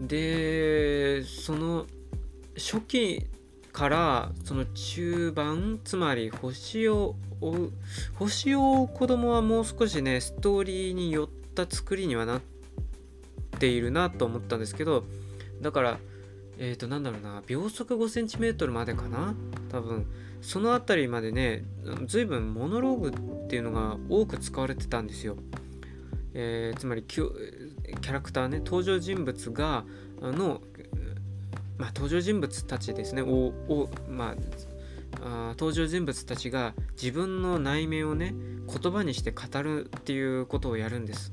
[0.00, 1.86] でその
[2.56, 3.26] 初期
[3.74, 7.72] からその中盤つまり星を追う
[8.14, 12.40] 星を追う子供はもう少しねストーリーに寄った作りにはなっ
[13.58, 15.04] ているなと思ったんですけど
[15.60, 15.98] だから
[16.58, 19.34] えっ、ー、となんだろうな秒速 5cm までかな
[19.70, 20.06] 多分。
[20.40, 21.64] その辺りまでね
[22.06, 25.36] 随分モノローグっていうのが多く使われてたんですよ、
[26.34, 29.86] えー、つまりキャラクターね登場人物が
[30.20, 30.60] の、
[31.78, 34.34] まあ、登場人物たちですねおお、まあ、
[35.22, 38.34] あ登場人物たちが自分の内面をね
[38.68, 41.32] 言葉にして語るっていうことをやるんです。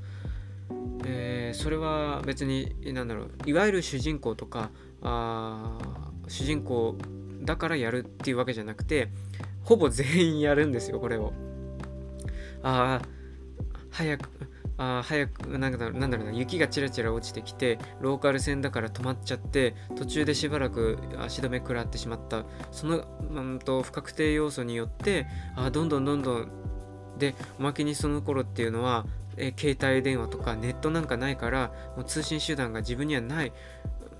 [1.05, 4.69] えー、それは別に何だろういわゆる主人公とか
[5.01, 5.77] あ
[6.27, 6.95] 主人公
[7.41, 9.09] だからやるっていうわけじゃなくて
[9.63, 11.33] ほぼ全員やるんですよこれを。
[12.63, 13.05] ああ
[13.89, 14.29] 早く
[14.83, 22.45] あ早くなんだなんだろうな雪がちらちら落ちてきてローカル線だから止まっちゃって途中でしばらく足止め食らってしまった。
[22.71, 26.51] その、うんと、不確定要素によってあどんどんどんどん
[27.19, 29.05] でおまけにその頃っていうのは
[29.37, 33.53] え携帯電話とかネットなんかないからもう通信手段が自分にはない。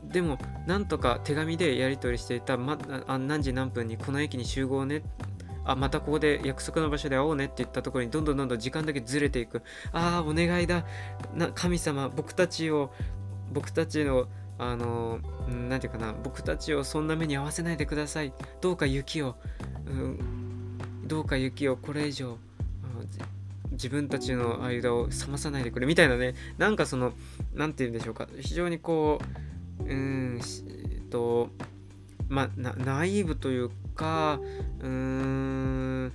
[0.04, 5.04] でもなんとか手紙でやり取りしていた、ま、あ何時何分にこの駅に集合ね
[5.64, 9.62] あまたここで約束の場所で会おうねって言ったところにどんどんどんどん時間だけずれていく。
[9.92, 10.86] ああお願いだ。
[11.36, 12.92] な神様僕たちを
[13.52, 18.34] 僕たちのあの何て言うかな僕たちをそんな目に遭わせないでください。
[18.62, 19.36] どうか雪を、
[19.88, 22.38] うん、どうか雪をこれ以上
[23.72, 25.88] 自分たちの間を冷まさないでくれ。
[25.88, 26.36] みたいなね。
[26.58, 27.14] なんかその
[27.54, 28.28] 何て言うんでしょうか。
[28.40, 29.20] 非常にこ
[29.80, 30.40] ううん
[31.10, 31.50] と
[32.28, 34.40] まあナイーブというか
[34.80, 36.12] うーん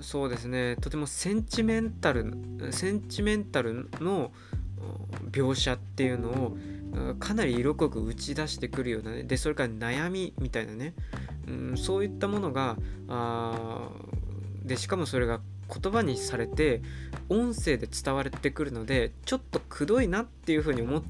[0.00, 0.76] そうですね。
[0.80, 2.34] とてもセンチメンタル
[2.70, 4.32] センチメンタルの
[5.30, 6.56] 描写っていうのを
[7.18, 10.94] かなり色濃く打ち出してくるようなねでそれから悩みみたいなね、
[11.48, 12.76] うん、そういったものが
[13.08, 13.88] あ
[14.62, 15.40] でしかもそれが
[15.82, 16.82] 言葉にされて
[17.28, 21.02] 音声で伝わってくるのでちょっとくどいなっていうふうに思っ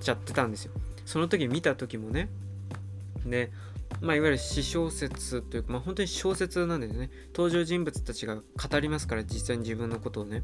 [0.00, 0.72] ちゃってたんですよ。
[1.06, 2.28] その時見た時もね。
[3.24, 3.52] で
[4.00, 7.10] まあ、いわゆる詩小説というか、まあ、本当に小説なんですね。
[7.34, 10.42] 登場人物たちが語りますから実際に自分のことをね。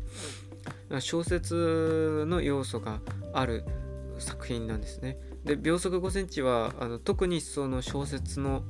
[1.00, 3.00] 小説の要素が
[3.32, 3.64] ある
[4.18, 5.18] 作品なんですね。
[5.44, 8.62] で秒速5センチはあの特にその小説の、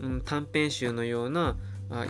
[0.00, 1.56] うん、短編集のような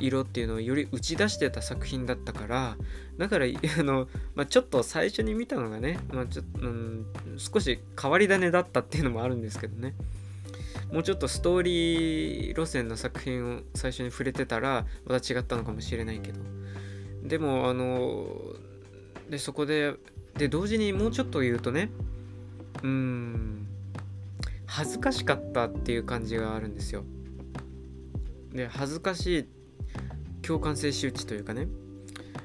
[0.00, 2.76] 色っていうのをより打ち出してた作品だったから
[3.18, 7.06] だからあの、まあ、ちょっと最初に見たのがね、まあちょうん、
[7.36, 9.94] 少し変わり種だったっていうのもあるんですけどね。
[10.92, 16.40] もうちょっとストーリー路線の作品を最初に触れてたらまた違ったのかもしれないけど。
[17.24, 18.26] でもあの
[19.28, 19.94] でそこで
[20.36, 21.90] で同時にもうちょっと言うとね
[22.82, 23.66] うん
[24.66, 27.04] 恥ずかしかったっていう感じがあるんですよ。
[28.52, 29.48] で恥ずかしい
[30.42, 31.68] 共感性周知というかね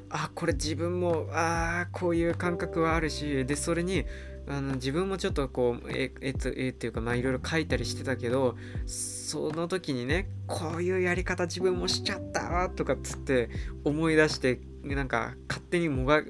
[0.10, 4.06] あこれ自分もああこういう感覚はあるしでそれに
[4.48, 13.50] あの自分もちょっとこう絵えっとえっていうかまあいろいろ書いたりしてたけどその時にねこういうやり方自分もしちゃったとかっつって
[13.86, 16.24] 思い出してなんか勝手にもが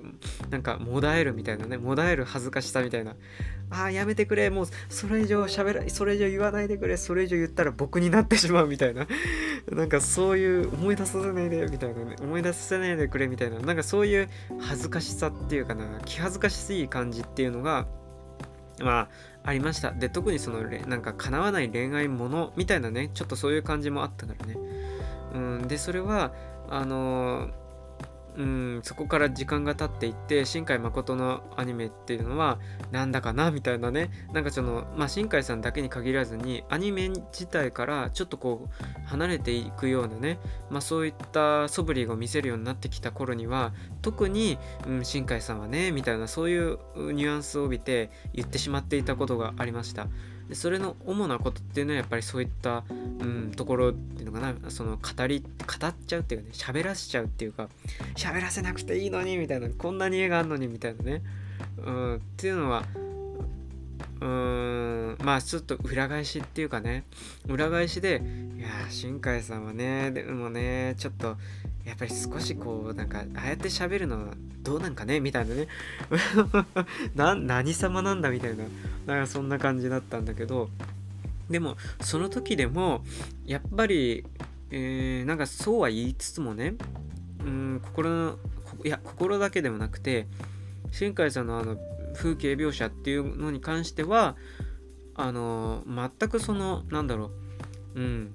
[0.49, 3.15] なんかもだえるみたいなねもだえる恥ずかしさみたいな
[3.71, 4.49] ああやめてくれ。
[4.49, 6.97] もうそれ以上喋らそれ以上言わないでくれ。
[6.97, 9.07] それ以上言ったら僕になってしまうみたいな。
[9.71, 12.03] なんかそういう思い出させないでみたいな。
[12.03, 13.59] ね思い出させないでくれみたいな。
[13.59, 14.29] なんかそういう
[14.59, 15.85] 恥ずかしさっていうかな。
[16.05, 17.87] 気恥ずかしい感じっていうのが
[18.81, 19.09] ま
[19.43, 19.91] あありました。
[19.91, 23.09] で特にそのなんか叶わない恋愛ものみたいなね。
[23.13, 24.57] ちょっとそういう感じもあったからね。
[25.33, 25.67] うん。
[25.67, 26.33] でそれは
[26.69, 27.49] あの
[28.37, 32.59] うんそこから時間が経っていって新海誠のアニメっていうのは
[32.91, 40.39] なんだかなみたいなねなんかそのまあ新海さんだけに限らずにアニメ自体からちょっとこう離れていくようなね
[40.69, 46.79] まあそういった素振りを見せるようになってきた頃には特に、うん、新海さんはねみたいなそういう
[47.13, 50.07] ニュアンスを帯びて言ってしまっていたことがありました。
[50.51, 54.69] でそれの主なことっていうのはやっぱりそういった、うん、ところっていうのかな。
[54.69, 57.69] その語り語っちゃうっていうかね喋らせちゃうっていうか
[58.17, 61.21] 喋らせなくていいのにみたいなこんなに絵があるのにみたいなね、
[61.77, 62.83] うん、っていうのは
[64.19, 67.05] うーんまあちょっと裏返しっていうかね。
[67.47, 68.21] 裏返しで
[68.57, 71.37] いや新海さんはねでもねちょっと
[71.85, 75.67] やっぱり少しこうなんかああやって喋るのどうなんかねみたいなね。
[77.15, 78.65] な何様なんだみたいな。
[79.07, 80.69] なんかそんな感じだったんだけど。
[81.49, 83.03] でもその時でも
[83.45, 84.25] やっぱり、
[84.69, 86.75] えー、なんかそうは言いつつもね
[87.43, 88.37] うん心の
[88.85, 90.27] いや心だけでもなくて
[90.91, 91.77] 新海さんのあの
[92.15, 94.37] 風景描写っていうのに関しては
[95.13, 97.31] あの全くそのなんだろ
[97.95, 97.99] う。
[97.99, 98.33] うん。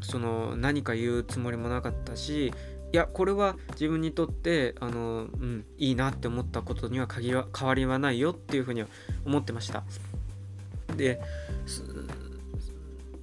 [0.00, 2.52] その何か言うつもりもなかったし
[2.92, 8.88] いやこれは自分にとってあの、うん、いいなって思ったことには限は変わりはないよっていうふうには
[9.24, 9.84] 思ってました。
[10.96, 11.20] で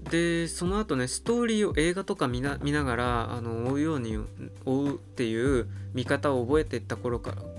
[0.10, 4.18] でその後ねストーリーを映画とか見ながらあの追うように
[4.66, 7.57] 追うっていう見方を覚えていった頃かうん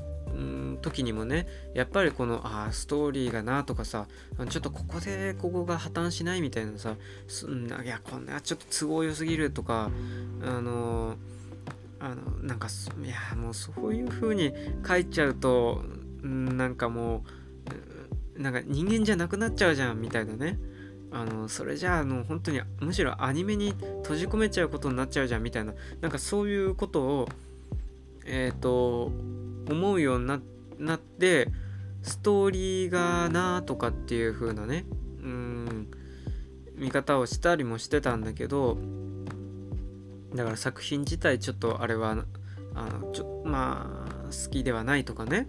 [0.81, 4.07] 時にもねやっぱりこのああストーリーがなとかさ
[4.49, 6.95] ちょっとここでここが破綻しないみたいなさ
[7.85, 9.91] いやこんなちょっと都合良すぎるとか
[10.43, 11.17] あの
[12.01, 12.69] あのなんか
[13.05, 14.53] いやもうそういう風に
[14.87, 15.83] 書いちゃうと
[16.23, 17.25] なんかも
[18.37, 20.59] うなんか人間じゃなくなっちゃうじゃんみたいなね。
[21.11, 23.71] あのそれじゃああの本当にむしろアニメに
[24.03, 25.73] 閉じ込めちゃうことになっちゃうじゃんみたいな。
[26.03, 27.29] なんかそういうことを
[28.27, 29.11] えっ、ー、と
[29.71, 31.49] 思うようになってなって
[32.03, 34.85] ストーリーがなとかっていう風なね
[35.23, 35.89] うん
[36.75, 38.79] 見方をしたりもしてたんだけど
[40.35, 42.11] だから作品自体ちょっとあれは
[42.75, 45.49] あのちょまあ好きではないとかね、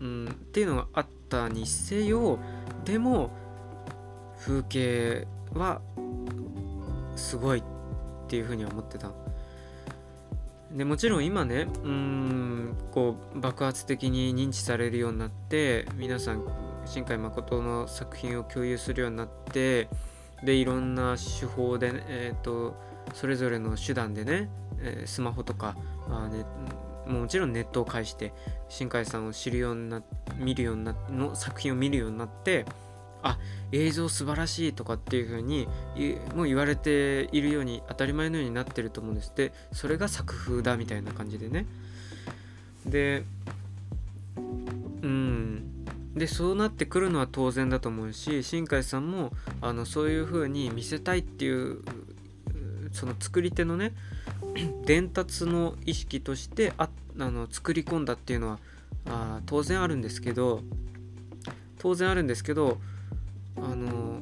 [0.00, 2.38] うん、っていうのがあったにせよ
[2.84, 3.30] でも
[4.40, 5.80] 風景は
[7.16, 7.62] すごいっ
[8.28, 9.12] ていうふうに思ってた。
[10.72, 16.44] でもちろん今ねうんこう爆発的に認知されるようになって皆さん
[16.84, 19.88] 新海誠の作品を共有するようになって
[20.42, 22.76] でいろんな手法で、えーと、
[23.12, 24.48] それぞれの手段でね、
[24.80, 25.76] えー、スマホとか
[26.08, 26.44] あ、ね、
[27.06, 28.32] もちろんネットを介して
[28.68, 30.02] 新海さんを知るようにな
[30.36, 32.66] 見るようになの作品を見るようになって
[33.22, 33.38] あ
[33.72, 35.68] 映像素晴らしいとかっていう風に
[36.34, 39.32] もう言われているように当たり前のようになってると思うんです。
[39.34, 41.66] でそれが作風だみたいな感じでね。
[42.86, 43.24] で
[45.02, 45.64] うん。
[46.14, 51.82] でそうなってくるのは当然だと思うし新海さんもあのそういう風に見せたいっていう
[52.92, 53.92] その作り手のね
[54.84, 58.58] 伝達の意識としてああの作り込んだっていうのは
[59.06, 60.62] あ当然あるんですけど
[61.78, 62.78] 当然あるんですけど
[63.62, 64.20] あの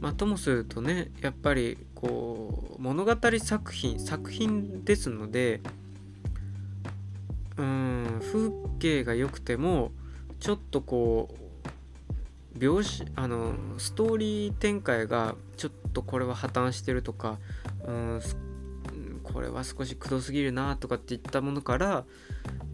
[0.00, 5.60] まあともするとねやっぱりこう物語作品作品ですので
[7.56, 9.90] うん風景が良くても
[10.40, 11.34] ちょっとこ
[12.54, 17.38] う描写あのストーリー展開がちょっとこれは破綻してるとか
[17.86, 18.20] うん
[19.22, 22.04] これは少しくどすぎるなとかっていったものから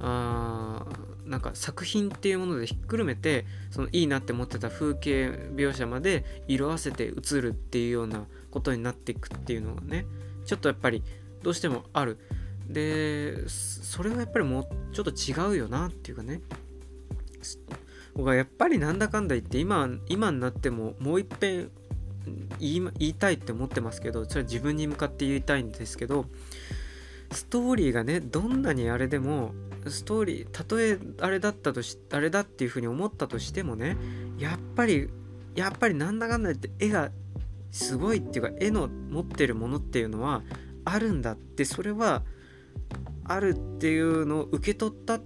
[0.01, 0.85] あ
[1.33, 10.05] なんか作品っていうものでひっくるめてそのいいなって思ってた風景描写まで色あせて映るっていうようなことになっていくっていうのがね
[10.45, 11.03] ちょっとやっぱり
[11.43, 12.19] どうしてもある。
[12.69, 16.43] でそれはやっぱりもうちょっと違うよなっていうかね。
[18.15, 21.71] 僕はやっぱりなんだかんだ言って今今になってももういっぺん
[22.61, 26.27] 言いたいって思ってますけどそれは自分に向かって言いたいんですけど
[27.33, 29.55] ストーリーがねどんなにあれでも
[29.87, 33.97] ストーリーたとえあれだったとしあれだっていうふうに思ったとしてもね
[34.39, 35.09] やっぱり
[35.55, 37.11] やっぱりなんだかんだ言って絵が
[37.71, 40.43] すごいっていうか絵の持ってるものっていうのは
[40.85, 42.23] あるんだってそれは
[43.25, 45.21] あるっていうのを受け取った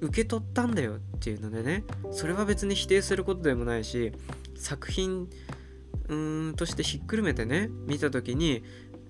[0.00, 4.12] 受け取ったんだよっていうのでねそれは別に否定することでもないし
[4.56, 5.28] 作品
[6.08, 8.62] うーんとしてひっくるめてね見た時に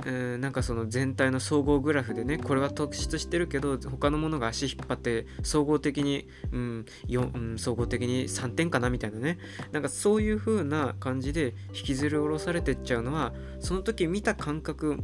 [0.06, 9.38] えー、なんかその全体の総合グラフでねこれは突出してるけど他のものが足引っ張って総合的に、うんうん、総合的に3点かなみたいなね。
[9.72, 14.98] なんかそういう風な感じで引きずり下ろされてっちゃうのはその時見た感覚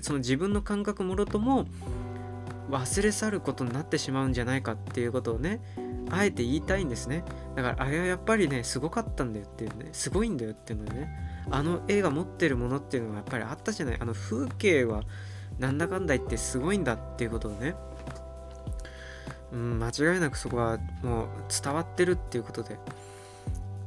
[0.00, 1.66] その自分の感覚もろとも
[2.70, 5.60] 忘れ去ることになってしまうんじゃないかっていうことをね
[6.10, 7.22] あえて言いたいんですね。
[7.54, 11.27] だからあれはやっぱりねすごかったんだよっていうねすごいんだよっていうのね。
[11.50, 13.96] あの映画持ってるものっていうのはやっぱりあったじゃない？
[14.00, 15.02] あの風景は
[15.58, 17.74] なんだかんだ言ってすごいんだっていうことをね。
[19.52, 21.28] うん、間違いなくそこはもう
[21.62, 22.78] 伝わってるっていうことで。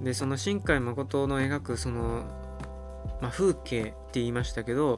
[0.01, 2.23] でその新海誠の描くその、
[3.21, 4.97] まあ、風景って言いましたけど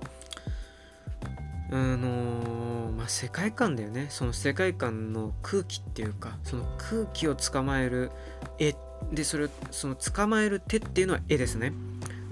[1.69, 4.07] あのまあ、世界観だよね。
[4.09, 8.11] その世界観の空気っていうかその空気を捕まえる
[8.59, 8.75] 絵。
[9.11, 11.73] でそれその捕まえる手っていうのは絵ですね。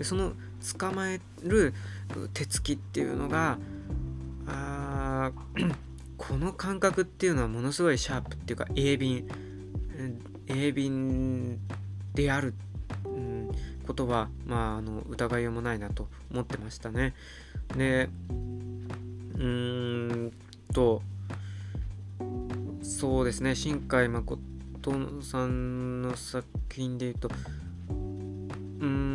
[0.02, 0.34] でその
[0.80, 1.76] 捕まえる
[2.34, 3.60] 手つきっていうのが
[4.48, 5.32] あ
[6.18, 9.28] この感覚っていうのはものすごいシャープっていうか鋭敏
[10.48, 11.60] 鋭敏
[12.16, 12.56] である、
[13.06, 13.52] うん、
[13.86, 17.14] ことはまああの疑いようもないなと思ってましたね。
[17.78, 18.10] で
[19.36, 20.32] うーん
[20.74, 21.04] と
[22.82, 24.42] そうですね新海誠
[25.22, 29.11] さんの作品で言うとうーん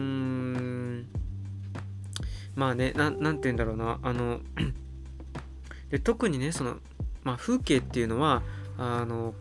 [2.57, 4.01] まあねななんて言うんだろうな。
[4.03, 4.41] あの
[5.91, 6.79] で特にねその、
[7.23, 8.43] まあ、風景っていうのは
[8.77, 9.35] あの、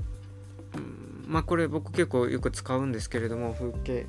[1.26, 4.05] まあこれ僕結構よく使うんですけれども風景。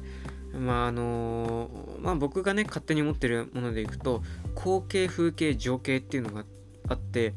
[0.52, 4.22] まああのまあ僕がね勝手に持ってるものでいくと
[4.54, 6.44] 光景風景情景っていうのが
[6.88, 7.34] あって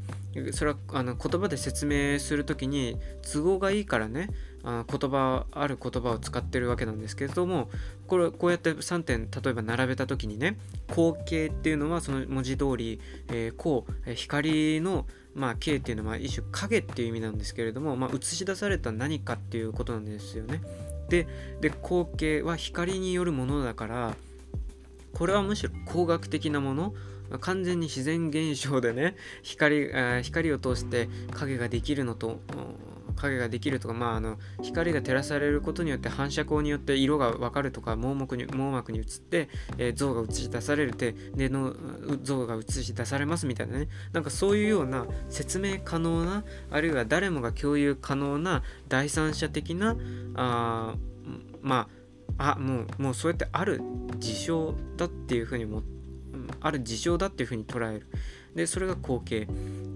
[0.52, 2.96] それはあの言葉で説明する時に
[3.30, 4.30] 都合がいいからね
[4.64, 7.70] あ言葉ある言葉を使ってるわけなんですけれども
[8.06, 10.58] これこうやって3点例えば並べた時にね
[10.88, 20.60] 光景っていうのはその文字通り、えー、光光のまあ、景っていうのは一種影っていう意味なんですけれども、まあ、映し出された何かっていうことなんですよね。
[21.08, 21.26] で
[21.60, 24.16] で光景は光によるものだから
[25.12, 26.94] これはむしろ工学的なもの
[27.40, 29.90] 完全に自然現象でね光
[30.22, 32.40] 光を通して影ができるのと
[33.20, 39.48] 影ができるとか、まあ、あの光が照らされることによって反射光によって色が分かるとか網膜に網膜に映って、
[39.78, 41.74] えー、像が映し出されるってでの
[42.22, 43.88] 像が映し出されますみたいなね。
[44.12, 49.96] なんかそういうような説明可能なあるいは誰もが共有可能な第三者的な
[50.34, 50.94] あ
[51.62, 51.88] ま
[52.38, 53.80] ああもうもうそうやってある
[54.18, 56.00] 事象だっていうふうに思って
[56.60, 58.06] ある事象だっていうふうに捉える。
[58.54, 59.46] でそれが光景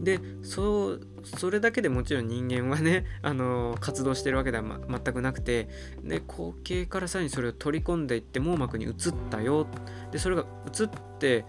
[0.01, 5.69] でそそれだけでもちろん人間はね、 あの活動してるわけでは、ま、全くなくて。
[6.03, 8.93] で光景からさらにそれを取り込んでいって網膜に移っ
[9.31, 9.67] たよ。
[10.13, 11.47] でそれが移って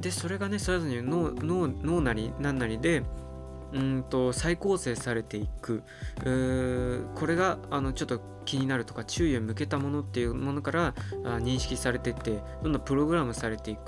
[0.00, 3.02] でそれがねそれぞれ脳脳脳なり何なりで
[3.72, 5.82] うんと再構成されていく。
[7.14, 10.94] これがあのちょっと気になるとか注意を向けたものっていうものから
[11.24, 13.80] あ認識されてってどんどんプログラムされていく。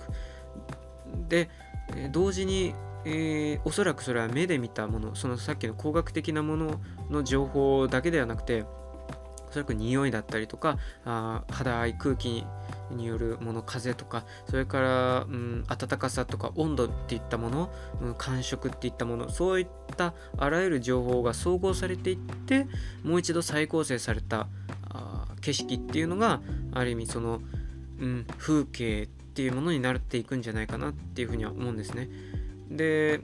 [1.29, 1.49] で
[1.97, 2.75] え同時に、
[3.05, 6.81] えー、おそらくそれは目で見たものそのさっきの工学的なもの
[7.11, 8.65] の情報だけではなくて
[9.51, 12.47] おそらく匂いだったりとかあ肌合い空気
[12.91, 17.71] によるもの風とかそれから、うん、暖かさとか温度っていったもの、
[18.01, 19.67] うん、感触っていったものそういっ
[19.97, 22.67] たあらゆる情報が総合されていって
[23.03, 24.49] もう一度再構成された
[24.89, 26.41] あ景色っていうのが
[26.73, 27.41] ある意味その、
[27.99, 29.09] うん、風景
[29.41, 32.11] っていうものになっていくんじゃないかなっていうふうには思うんですね。
[32.71, 33.23] で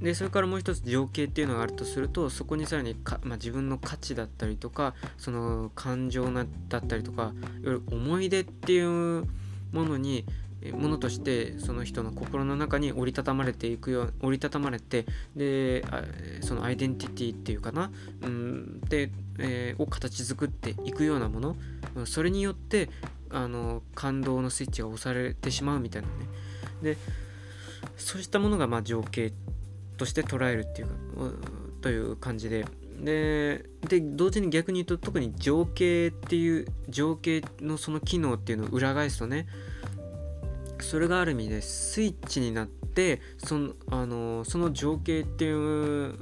[0.00, 7.32] でそれからもう一つ情景っていうのがあるとするとそこにさらにか、まあ、自分の価値だったりとかその感情なだったりとかいわ
[7.62, 9.24] ゆる思い出っていう
[9.72, 10.24] ものに
[10.72, 15.06] ものとしてその人の心の中に折りたたまれていくよう折りたたまれて
[15.36, 15.84] で
[16.40, 17.90] そのアイデンティティっていうかな、
[18.22, 21.56] うん、で、えー、を形作っていくようなもの。
[22.06, 22.90] それによって
[23.30, 26.14] あの感動のスイッチが押されてしまうみたいなね。
[26.82, 26.96] で
[27.96, 29.32] そうしたものがまあ情景
[29.96, 30.94] として捉えるっていうか
[31.80, 32.64] という感じで
[33.00, 33.64] で
[34.00, 39.46] 同時に逆に言うと特に情景っていう情景のその機能っていうのを裏返すとね
[40.84, 46.14] それがある意味でスイッチになってそのあのその情景っていう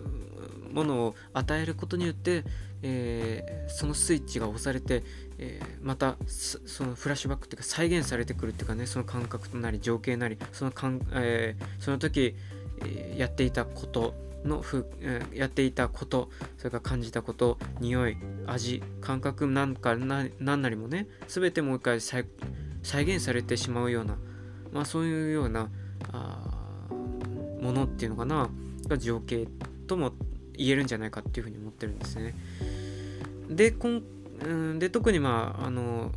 [0.73, 2.45] ものを与えることによって、
[2.83, 5.05] えー、そのスイッチが押されて、
[5.39, 12.35] えー、またそのフラッシュバックっていうか再現されてくるっていうかねその感覚となり情景なりそのかん、えー、その時、
[12.85, 14.87] えやっていたことのふ、
[15.33, 22.25] やっていたことそれから感じたこと匂い味感覚なんか何なりもね全てもう一回再
[22.83, 24.17] 現されてしまうような
[24.73, 25.69] まあそういうような
[26.13, 26.89] あ
[27.61, 28.49] ものっていうのかな
[28.89, 29.47] が情景
[29.87, 30.13] とも
[30.57, 32.35] 言えるんじゃないかっていうふうに思ってるんですね。
[33.49, 34.03] でこん
[34.45, 36.11] うんで特にまああの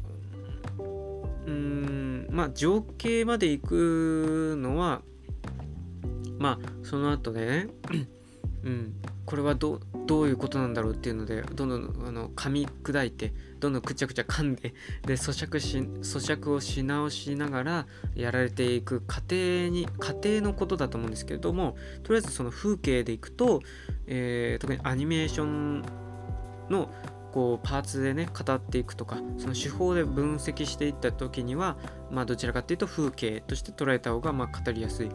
[1.47, 5.01] うんまあ情景まで行くのは
[6.39, 7.67] まあその後でね
[8.63, 8.93] うん
[9.25, 13.33] これはどどういうことなんだろうっていうのでどんどんあの噛み砕いて
[13.65, 14.75] どんどんくちゃくちゃ噛んで
[15.07, 23.61] で咀嚼し咀嚼をし直しながらやられていく過程に過程のことだと思うんですけれどもとりあえずその風景でいくと、
[24.05, 25.83] えー、特にアニメーション
[26.69, 26.91] の
[27.31, 31.75] こうパーツでね語っていくとかその手法で分析していった時には
[32.11, 35.09] まあどちらかっていうと風景として捉えた方がまあ語りやすい、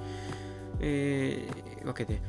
[0.81, 2.21] えー、わけで。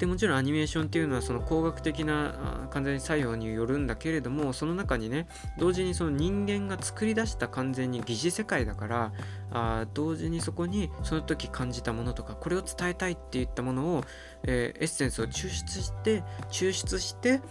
[0.00, 5.26] でもちろんアニメーションっていうのはその工学的な完全に作用によるんだけれどもその中にね
[5.58, 9.12] 同時にその人間が作り出した完全に疑似世界だから
[9.52, 14.04] あ同時にそこにその時感じたものとかこれを伝えたいっていったものを、
[14.44, 17.42] えー、エッセンスを抽出して抽出して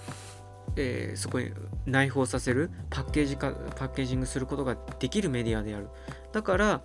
[0.76, 1.52] えー、そこに
[1.88, 5.88] 内包させるパッケージ化パッケージングすることができるメディアである。
[6.32, 6.82] だから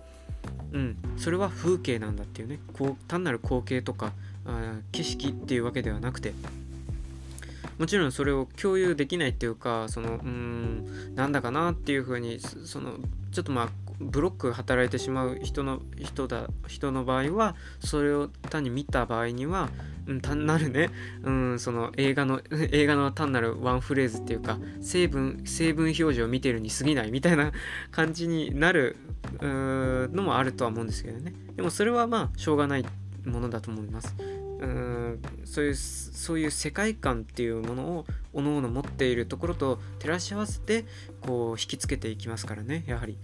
[0.71, 2.59] うんそれは風景なんだっていうね。
[2.73, 4.13] こう単なる光景とか
[4.45, 6.33] あ景色っていうわけではなくて
[7.77, 12.93] もちろんそれを共有できないっていうかそのうんなんだかなっていうふうにその
[13.31, 13.69] ちょっとまあ
[13.99, 19.69] ブロック働いてしまう人の人だ人の場合はそれを単に見た場合には、
[20.05, 20.89] うん、単なるね、
[21.23, 22.41] うん、その映画の
[22.71, 27.51] 映画の単なるワンフレーズっていうか成分成分表示を見てるに過ぎないみたいな
[27.91, 28.97] 感じになる
[29.41, 31.33] のもあるとは思うんですけどね。
[31.55, 32.85] でもそれはまあしょうがない。
[33.25, 34.15] ものだと思います。
[34.19, 40.85] うんそういうそういう世界観っていうものをおのおの持っているところと照らし合わせて
[41.21, 43.17] こう引きつけていきますからねやはり。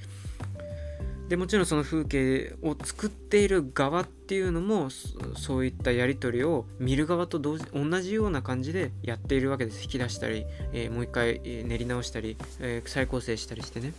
[1.32, 4.90] でもちろんその風景を作っている側っていうのも
[5.38, 13.94] そういったやり取りを見る側と同じ同じような感じでやっているわけです引き出したり、えー、もう一回練り直したり、えー、再構成したりしてね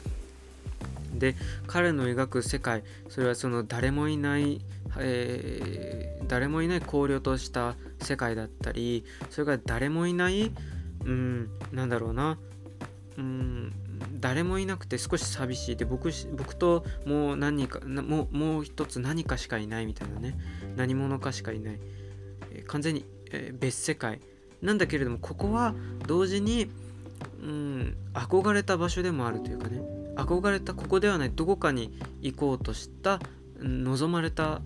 [1.14, 1.36] で
[1.66, 4.60] 彼の描く世界それはその誰もいない
[4.98, 10.52] えー、誰もいない荒涼とした世界だったりそれから誰もいない
[11.04, 12.38] うんなんだろうな
[13.16, 13.72] うん
[14.20, 15.76] 誰もいなくて少し寂しい。
[15.76, 20.38] で僕僕ともう何かももう一つ何かしかいないみたいなね。
[20.76, 21.78] 何者かしかいない、
[22.52, 24.20] えー、完全に、えー、別世界。
[24.60, 25.74] なんだけれどもここは
[26.06, 26.70] 同時に
[27.42, 29.82] うん憧れた場所でもあるというかね。
[30.16, 33.20] 憧れたここではないどこかに行こうとした
[33.58, 34.60] 望まれた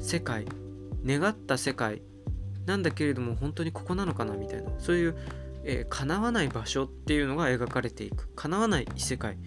[0.00, 0.46] 世界
[1.04, 2.02] 願った世界
[2.66, 5.16] なんだけれども本当にここなのかなみたいなそういう、
[5.64, 8.28] えー、叶わない場所っていうのが描かれていく。
[8.36, 9.38] 叶わない異世界、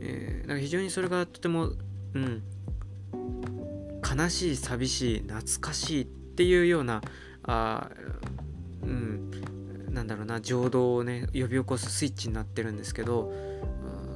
[0.00, 1.70] えー、なんか非常にそれがとても、
[2.14, 2.42] うん、
[4.04, 7.00] 悲しい寂しい懐かしいっていうような
[7.44, 7.90] あ
[8.82, 9.30] うん
[9.90, 13.32] なんだろうな情動をね呼び起こすスイッチになってるんですけど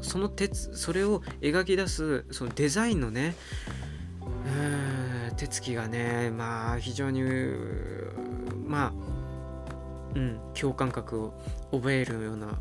[0.02, 3.34] その鉄それを描き出すそのデザインのね
[5.36, 7.22] 手つきがねまあ非常に
[8.66, 8.92] まあ
[10.14, 11.34] うん共感覚を
[11.72, 12.58] 覚えるような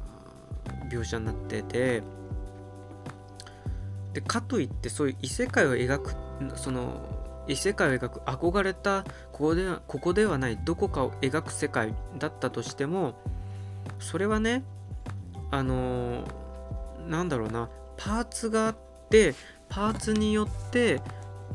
[0.91, 2.03] 描写になってて
[4.13, 6.15] でかといってそういう異世界を描く
[6.55, 7.01] その
[7.47, 13.15] 異世界を描く憧れたここでここではないどこかを描く世界だったとしても
[13.99, 14.63] それはね
[15.49, 16.23] あの
[17.07, 18.75] なんだろうなパーツがあっ
[19.09, 19.33] て
[19.69, 21.01] パーツによって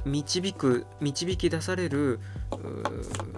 [0.04, 2.18] 導く導き出される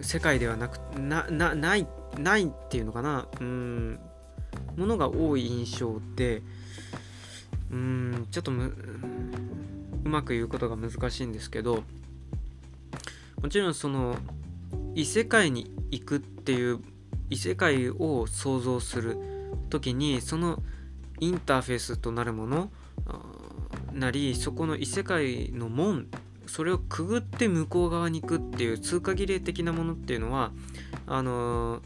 [0.01, 1.87] 世界ではなくななない
[2.19, 3.27] ないっていうのかな。
[3.41, 3.99] うん。
[4.77, 6.43] ものが多い印象で
[7.71, 8.73] うんちょっとう
[10.05, 11.83] まく言うことが難しいんですけど
[13.41, 14.17] もちろんその
[14.95, 16.81] 異世界に行くっていう
[17.31, 19.19] 異世界を想像する
[19.71, 20.63] 時にその
[21.21, 22.71] インターフェースとなるもの
[23.93, 26.09] なりそこの異世界の門
[26.47, 30.53] それをくぐって向こう側に行くっていう通過儀礼的なものっていうのは
[31.07, 31.83] あのー、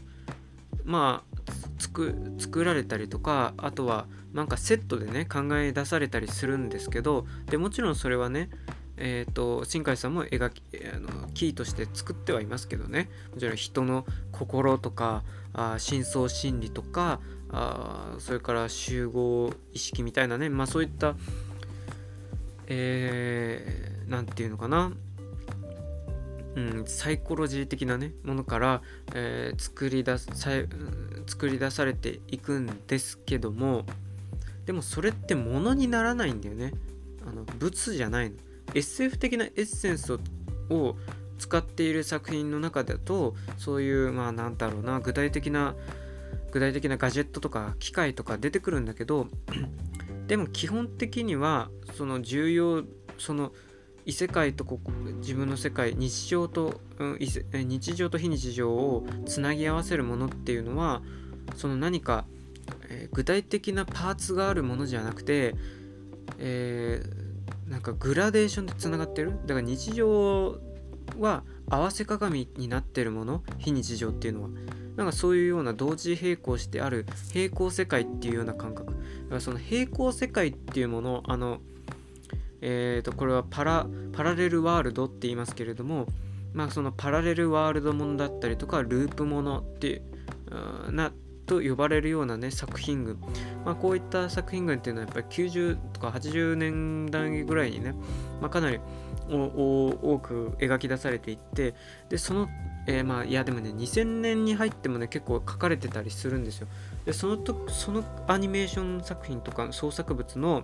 [0.85, 1.39] まあ
[1.79, 8.49] 作られたりとかあとはなんかセットでね考え出されたりするんですけどでもちろんそれはね
[9.01, 10.61] えーと、新海さんも描き
[10.93, 13.09] あのキーとして作ってはいますけどね。
[13.33, 15.23] もちろん人の心とか
[15.53, 17.19] あ深層心理とか
[17.51, 21.15] あそれから集合意識みたいなねまあそういった
[22.67, 24.91] え何て言うのかな。
[26.55, 28.81] うん、サイコロジー的なねものから、
[29.13, 30.27] えー、作り出さ
[31.27, 33.85] 作り出されていくんですけども
[34.65, 36.73] でもそれってものにならないんだよね。
[37.25, 38.35] あの物じゃないの。
[38.73, 40.19] SF 的なエッセンスを
[41.39, 45.75] 使っている作品の中だとそういうまあなんだろうな具体的な
[46.51, 49.27] 具体的なガジェットとか機械とか出てくるんだけど
[50.27, 52.83] でも基本的にはその重要
[53.17, 53.51] その
[54.05, 61.01] 異世界とここ自分の世界日常と、うん、日常と非日常をつなぎ合わせるものっていうのは
[61.55, 62.25] その何か、
[62.89, 65.55] えー、具体的なパーツがあるものじゃなくて、
[66.39, 69.31] えー、なんかグラデーションでつながってる。
[69.45, 70.59] だから日常
[71.19, 74.49] は合わせ鏡になってるもの非日常っていうのは。
[74.95, 78.93] なんかそういうような同時並行してある平行世界っていうような感覚。
[78.93, 79.05] だか
[79.35, 81.59] らその平行世界っていうものあの
[82.61, 86.07] えーと、これはパラパラレルワールドって言いますけれども
[86.53, 90.01] まあそのパラレルワールドものだったりとかループものって
[90.91, 91.11] な
[91.45, 93.17] と呼ばれるようなね作品群、
[93.65, 97.93] まあ、こういった作品群っていうのはやっぱり90とか80年代ぐらいにね、
[98.41, 98.79] まあ、かなり
[99.29, 101.75] 多く描き出されていって
[102.09, 102.47] でその
[102.87, 106.67] えー、まあいやでもね2000年に入ってもね結構書かれてたりするんですよ。
[107.05, 110.63] でそのとそのアニメーション作品とか創作物の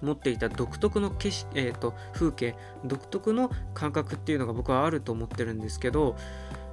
[0.00, 6.16] 持っていた独特の景色、えーと、風景独特の感覚っていうのが僕はあると思ってるんですけど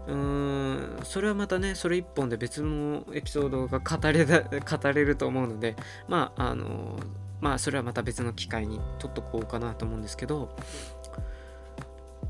[0.08, 5.76] うーんそれはまたねそれ一本で別のエピソードが語れ語れると思うので
[6.08, 7.00] まああの
[7.40, 10.50] まあそれはまた別の機会に取っとこうかなと思うんですけど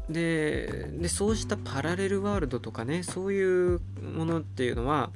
[0.10, 3.80] ででそうしたパラレルワールドとかねそういう
[4.16, 5.12] ものっていうのは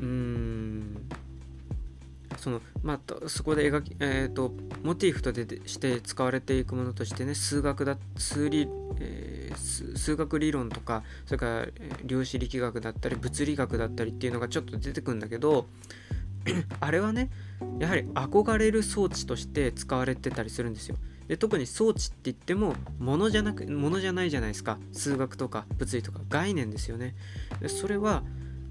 [0.00, 1.08] うーん
[2.36, 4.52] そのまあそこで描きえっ、ー、と
[4.82, 8.68] モチーフとして使われていくものとしてね数学だ数理、
[8.98, 11.66] えー、数学理論とかそれから
[12.04, 15.66] 量子力学だったり物理学だったりっていうのがちょっと出てくるんだけど
[16.80, 17.30] あれはね
[17.78, 20.96] やはり憧れる装置として使われてたりするんですよ。
[21.32, 24.76] で特に装置って言っても物じゃなく物じゃないじゃないですか。
[24.92, 27.14] 数学とか物理とか概念ですよね。
[27.58, 28.22] でそれは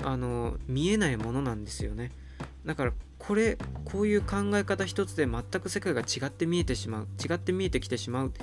[0.03, 2.11] あの見えないものなんですよね。
[2.63, 8.33] だからこれこういう考え方一つで全く世界が違って見えてしまう違って見えてきてしまう。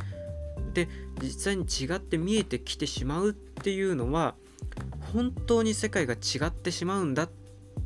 [0.75, 0.89] で
[1.23, 4.35] 実際に違って見えてきてしまうっていうのは
[5.13, 7.31] 本当に世界が違ってしまうんだっ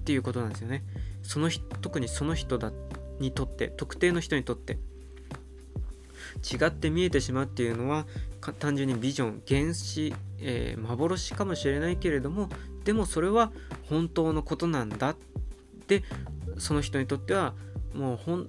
[0.06, 0.82] ていうことなんですよね。
[1.22, 1.50] その
[1.82, 2.72] 特にその人だ
[3.20, 4.78] にとって特定の人にとって。
[6.40, 8.06] 違って見えてしまうっていうのは
[8.58, 12.48] 単純にビジョン原子、えー、幻かもしれないけれども
[12.84, 13.52] でもそれは
[13.88, 15.10] 本当のことなんだ。
[15.10, 15.16] っ
[15.86, 16.02] て
[16.58, 17.54] その人にとっては
[17.94, 18.48] もうほん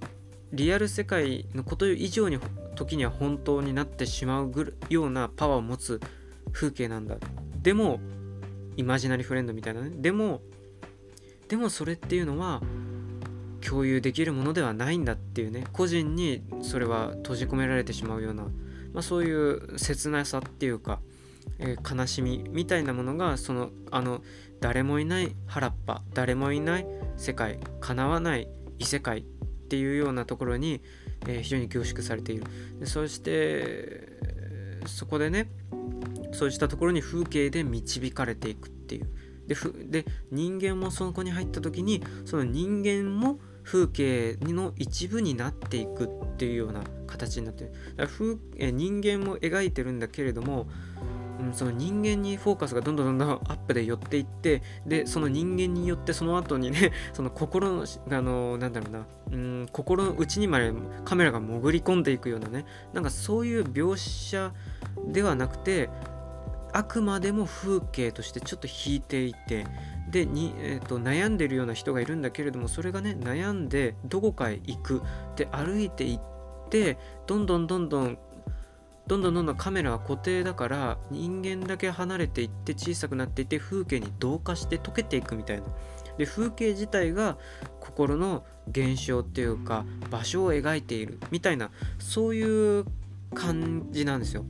[0.51, 2.39] リアル世界のこと以上に
[2.75, 5.99] 時には本当になってしまうぐようなパワーを持つ
[6.51, 7.17] 風景なんだ。
[7.61, 7.99] でも
[8.77, 9.91] イマジナリーフレンドみたいなね。
[9.95, 10.41] でも
[11.47, 12.61] でもそれっていうのは
[13.67, 15.65] 共有できるものではないんだっていうね。
[15.71, 20.99] 個人にそれは閉じ込められてしまうような、まあ、そういう切なさっていうか、
[21.59, 24.21] えー、悲しみみたいなものがそのあの
[24.59, 26.87] 誰もいない原っぱ誰もいない
[27.17, 28.47] 世界叶わない
[28.79, 29.23] 異世界っ
[29.69, 30.81] ていうようなところに、
[31.27, 32.43] えー、非常に凝縮されている。
[32.79, 34.09] でそして
[34.85, 35.49] そこでね
[36.33, 39.07] そうしたところに風景で導かれていくっていう。
[39.47, 39.55] で
[40.03, 50.67] で人間もそこに入った時にその人間も風景の一部になっていくっていうような形になってるだから風人間も描いてるんだけれども、
[51.39, 60.73] うん、その人間にフォーカスがどんどんどんどんアップで寄っていってでその人間によってその後にね その心のあのなんだろうな、うん、心の内にまで
[61.05, 64.53] カメラが潜り込んでいくようなねなんかそういう描写
[65.07, 65.89] ではなくて
[66.73, 69.67] あくまでも風景としてちょっと引いていて
[70.13, 75.01] でに、えーと、悩んでるような人がいるんだけれどもそれがね悩んでどこかへ行く。
[75.35, 78.17] で歩いていってどんどんどんどん
[79.07, 85.63] どんどんどんどんカメラは固定だから人間だけ離れていって小さくなっていって風景に同化して溶けていくみたいな。
[86.19, 87.39] で風景自体が
[87.79, 92.85] 心の現象っていうか場所を描いているみたいなそういう
[93.33, 94.45] 感じなんですよ。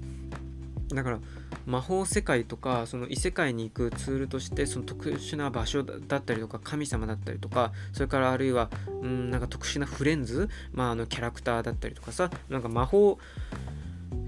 [0.90, 1.20] だから
[1.66, 8.70] 魔法世界とかその異世界に行くツールとしてその特殊な場所だったりとか神様だったりとかそれからあるいは
[9.02, 13.18] うんなんか特殊なフレンズ、まあ、あのキャラクターだったりとかさなんか魔法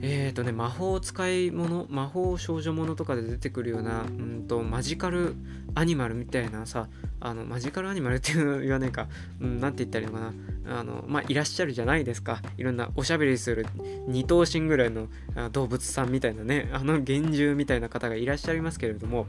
[0.02, 5.36] えっ、ー、とね、魔法使い物、魔法少女物とかで出てくるような、うんと、マジカル
[5.74, 6.88] アニマルみたいなさ、
[7.20, 9.08] あの、マジカルアニマルっていうの言わないか、
[9.42, 10.32] うん、なて言ったらいいのか
[10.66, 12.42] な、あの、まあ、いらっしゃるじゃないですか。
[12.58, 13.66] いろんなおしゃべりする
[14.08, 15.08] 二頭身ぐらいの
[15.52, 19.28] 動物さんみたいなね、あの幻獣みたいな方がいらっしゃいますけれども、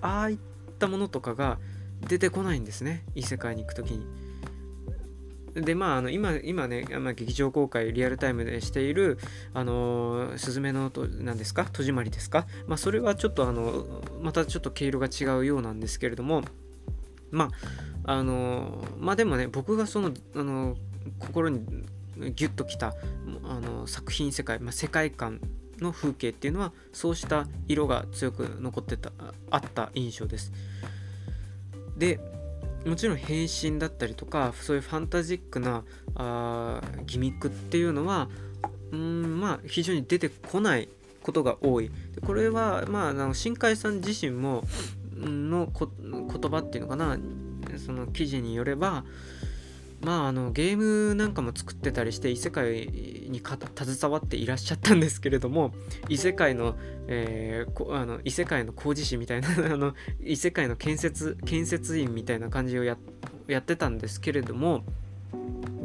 [0.00, 0.38] ああいっ
[0.78, 1.58] たものとかが
[2.08, 4.23] 出てこないんですね、異世界に行くときに。
[5.54, 9.18] で、まあ、あの今今ね、まあ、劇場公開リアルタイムでしている、
[9.52, 11.66] あのー、スズメのと、何ですか？
[11.72, 12.46] 戸締まりですか？
[12.66, 16.42] まあ、それはちょっと、あの、またちょっと毛色が違うようなんですけれども、
[17.30, 17.50] ま
[18.04, 20.78] あ、あのー、まあでもね、僕がその、あのー、
[21.18, 21.64] 心に
[22.16, 22.94] ギュッときた
[23.44, 25.40] あの作品世界、まあ、世界観
[25.80, 29.10] の風景っていうのはそうした色が強く残ってた
[29.50, 30.52] あった印象です。
[31.98, 32.20] で
[32.84, 38.28] もちろん変身だったりとかそういうファンタジックなあギミックっていうのは
[38.92, 40.88] うんまあ非常に出てこない
[41.22, 41.90] ことが多い。
[42.24, 44.64] これはまああの新海さん自身も
[45.16, 47.18] の言葉っていうのかな
[47.84, 49.04] その記事によれば
[50.04, 52.86] まああのゲームなんかも作ってたりして異世界
[53.28, 55.72] に携わっていらっしゃったんですけれども
[56.08, 56.76] 異世界の,、
[57.08, 64.84] えー、あの異世界の工事士みたいな あの異世界の建設建設員みたいな感じをやってたんですけれども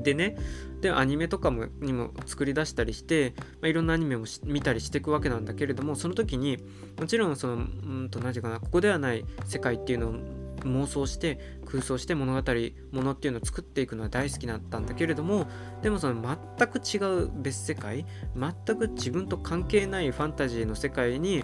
[0.03, 0.38] でね
[0.82, 6.57] でアニメとかもにも作り出したりして、まあ、いろんなアニメも見たりしていくわけなんだけれどもその時に
[6.97, 10.15] もちろんそのうんと何て言うかなここではない世界っていうのを
[10.62, 12.51] 妄想して空想して物語
[12.91, 15.47] ものっていうのを作っていくのは大好きだったんだけれども
[15.82, 18.05] でもその全く違う別世界
[18.36, 21.43] 全く自分と関係ないファンタジーの世界に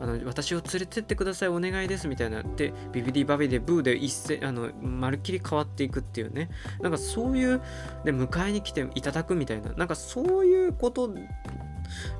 [0.00, 6.50] あの私を連れてってくださいお願いですみたいなでビビディバビでブーで一斉あのまるっきり変わっていくっていうね。
[6.80, 7.60] なんかそういう
[8.04, 9.72] で迎えに来ていただくみたいな。
[9.72, 11.14] なんかそういうこと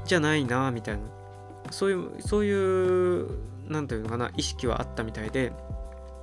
[0.04, 1.02] じゃないなみたいな。
[1.70, 3.28] そういうそういう
[3.68, 5.52] 何ていうのかな意識はあったみたいで。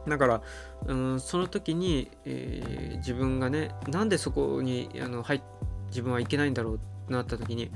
[0.07, 0.41] だから、
[0.87, 5.41] うん、その時に、えー、自分がねなんでそこにあの入
[5.89, 7.71] 自分はいけないんだろうってなった時に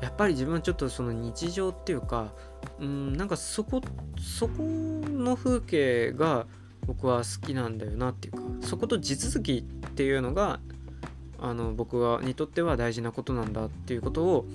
[0.00, 2.32] やっぱり自分はちょっとその日常っていうか、
[2.80, 3.80] うん、なんかそこ
[4.18, 6.46] そこの風景が
[6.86, 10.60] 僕は好きなんだよなっていうかそこと地続きっていうのが
[11.38, 14.46] あの僕はにとっては大事なことなんだっていうことを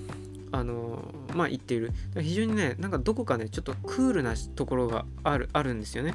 [0.52, 1.04] あの
[1.34, 1.92] まあ言っている。
[2.20, 6.14] 非常にねなんかどこかねちょっとクールなところがあるあるんですよね。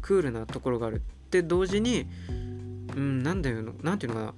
[0.00, 0.96] クールなところがある。
[0.96, 2.06] って同時に
[2.96, 4.34] うんなんだよなんていうのかな。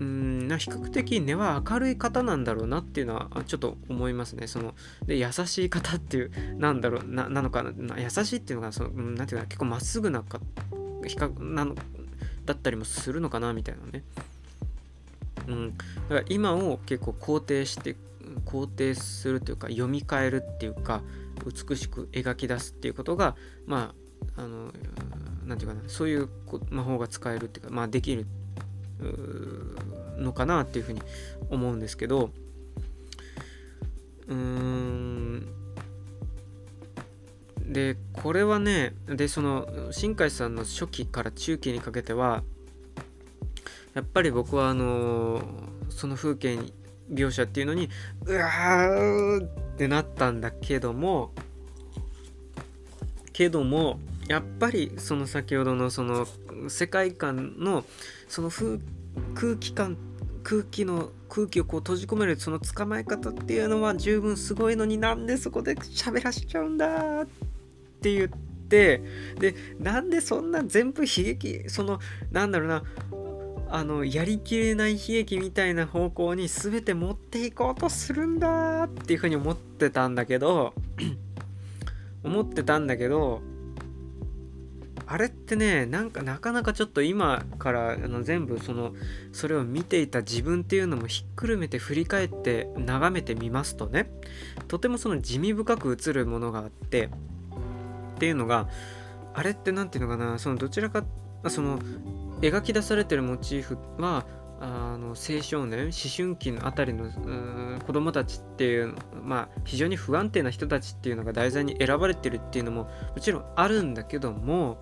[0.00, 4.46] うん比較的根は明るい方なんだろうなっていうのはちょっと思いますね。
[4.46, 4.74] その
[5.06, 7.98] で優しい方っていうなんだろうななのかな。
[7.98, 10.40] 優しいっていうのがその、うん、なんていうか結構まっすぐなか
[11.06, 11.74] 比較なの
[12.44, 14.04] だったりもするのかなみたいなね。
[15.48, 17.96] うん、だから今を結構肯定して
[18.44, 21.02] 肯定するというか読み替えるっていうか
[21.44, 23.36] 美しく描き出すっていうことが
[23.66, 24.72] まああの
[25.46, 26.28] なんていうかなそういう
[26.70, 28.26] 魔法が使えるっていうかまあできる
[30.18, 31.02] のかなっていうふうに
[31.50, 32.30] 思うんですけど
[34.28, 35.48] うーん。
[37.68, 42.42] でこれはねでその新海さんの初期から中期にかけては
[43.94, 45.42] やっぱり僕はあの
[45.90, 46.72] その風景に
[47.12, 47.90] 描写っていうのに
[48.24, 51.32] うわーってなったんだけども
[53.38, 56.26] けどもやっぱりその先ほどのその
[56.66, 57.84] 世界観の
[58.26, 59.96] その空気感
[60.42, 67.26] 空気の空気をこう閉じ込めるその捕まえ方っていうのは十分すごいのになんでそこで喋らしちゃうんだっ
[68.02, 69.02] て言って
[69.38, 72.00] でなんでそんな全部悲劇その
[72.32, 72.82] なんだろうな
[73.68, 80.74] あのやりきれない悲劇みたいな方向に全て持っていこうとするんだっていうふうに思ってたんだけど
[82.24, 83.40] 思ってたんだけど
[85.10, 88.92] あれってねなんかなかなかちょっと今からあの全部その
[89.32, 94.10] それを見ていた自分っていうのもひっくるめて振り返って眺めてみますとね
[94.68, 98.68] とてもその地味深く映るものがあってっていうのが
[99.32, 101.04] あれって何ていうのかなそのどちらか
[101.48, 101.78] その
[102.42, 104.26] 描き出されてるモチーフは
[104.60, 107.10] あの青少年思春期のあたりの
[107.86, 112.84] 子供たちっていうまあ非常に不安定な人たちっていうのが題材に選ばれてるっていうのも
[113.14, 114.78] もちろんあるんだけども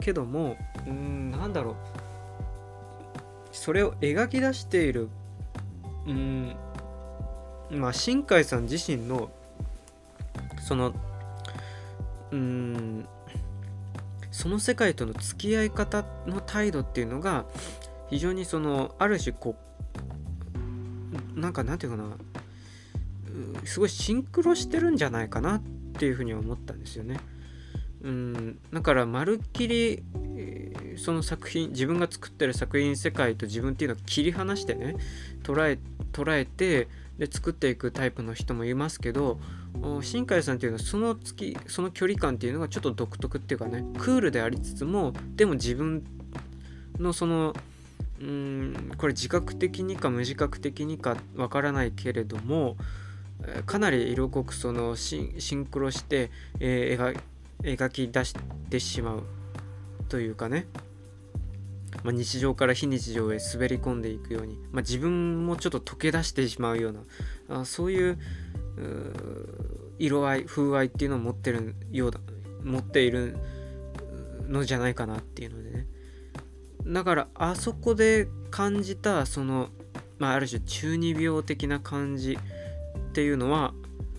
[0.00, 0.56] けども
[0.86, 1.74] うんなんだろう。
[3.52, 5.08] それを描き出している
[6.06, 6.54] うん
[7.70, 9.30] まあ新海さん自身の
[10.60, 10.92] その
[12.30, 13.08] うん
[14.30, 17.46] その世界との付き合い方の態度っていうのが
[18.10, 19.56] 非常にそのある種こ
[21.36, 22.16] うなんかなんていうかな
[23.64, 25.62] すごいシンクロしてるんじゃないかなっ
[25.98, 27.18] ていうふうに思ったんですよね。
[28.02, 30.04] うん、だからまるっきり
[30.96, 34.96] その作品自分が作ってる作品世界と自分っていうのを切り離してね
[35.42, 35.78] 捉え
[36.12, 36.88] 捉えて
[37.18, 39.40] で作っていくタイプの人もいますけど
[40.02, 46.04] 新海さんっていうのはその月その距離感っていうのがちょっと独特っていうかねクールでありつつもでも自分
[46.98, 47.54] のその
[48.20, 52.76] うんこれ自覚的にか無自覚的にかわからないけれども
[53.66, 57.20] かなり色濃くそのシンクロして、えー、
[57.62, 58.34] 描き出し
[58.70, 59.22] てしまう
[60.08, 60.66] というかね。
[62.02, 66.92] まあ、日常から非日常へ滑り込んでいくように、まあ、自分もちょっと溶け出してしまうよう
[67.48, 68.18] なあそういう
[69.98, 72.20] 色合い風合いっていうのを持ってるようだ
[72.62, 73.36] 持っている
[74.46, 75.86] のじゃないかなっていうのでね。
[76.86, 79.68] だからあそこで感じたその、
[80.18, 83.74] まあ、ある種中二病的な感じっていうのは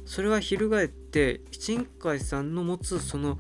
[0.06, 3.38] それは翻って新海さんの持つその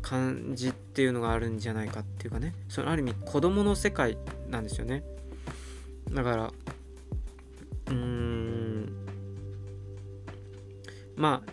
[0.00, 2.54] 感じっていうのがあるんじゃないかっていうかね。
[2.68, 4.16] そのある意味子供の世界
[4.48, 5.04] なんですよね。
[6.10, 8.92] だからうーん
[11.16, 11.52] まあ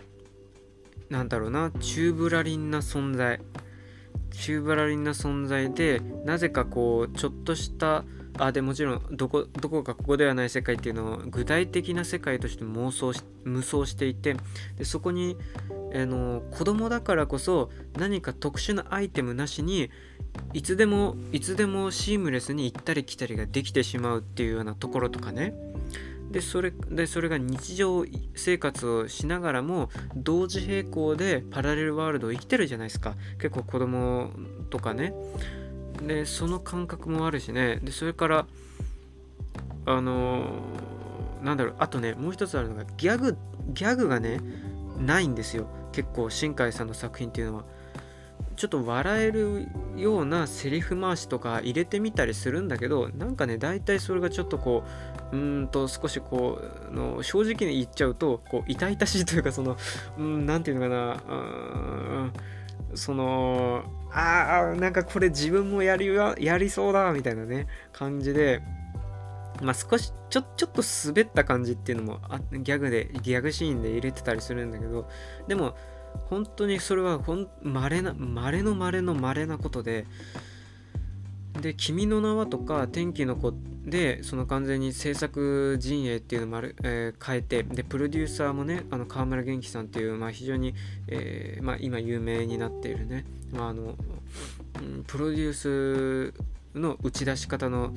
[1.10, 3.40] なんだろうなチューブラリンな存在。
[4.36, 8.04] チューブラリンな存在でなぜかこうちょっとした
[8.38, 14.36] あでもちろんどこどこかここではない世界っていうのを具体的な世界として妄想し無双していて
[14.76, 15.36] でそこに、
[15.94, 19.90] あの子供だからこそ何か特殊なアイテムなしに
[20.52, 25.54] いつでもいつでもシームレスに行ったり来たりができてしまうっていうようなところとかね。
[26.30, 28.04] でそれでそれが日常
[28.34, 33.14] 生活をしながらも同時並行でパラレルワールドを生きてるじゃないですか。
[33.38, 34.30] 結構子供
[34.70, 35.14] とかね。
[36.02, 37.80] でその感覚もあるしね。
[37.82, 38.46] でそれから
[39.86, 41.76] あのー、なんだろう。
[41.78, 43.36] あとねもう一つあるのがギャグ
[43.68, 44.40] ギャグがね
[44.98, 45.68] ないんですよ。
[45.92, 47.64] 結構新海さんの作品っていうのは。
[48.56, 56.60] ちょっと笑えるようなセリフ回しとか入れてみたりするんだけどなんかね大体それがちょっとこううんと少しこ
[56.90, 59.76] うの正直に言っちゃうとこう痛々しいというかその
[60.18, 62.32] うん何て言うのかな
[62.94, 68.62] そのああなんかこれ自分もやりやりそうだみたいなね感じで
[69.60, 75.08] まあ少しちょちょっと滑った感じっていうのもあギャグでギャグシーンで入れてたりするんだけど
[75.48, 75.76] でも
[76.28, 80.06] 本当にそれはほん稀な稀の稀の稀なことで
[81.60, 83.52] で「君の名は」とか「天気の子」
[83.86, 90.74] でその完全に制作陣営っていうのもある、えー、変えてでプロデューサーもねあの川村元気さんっていう、まあ、非常に、
[91.06, 93.94] えーまあ、今有名になっているね、まああの、
[95.06, 96.34] プロデュース
[96.74, 97.94] の打ち出し方の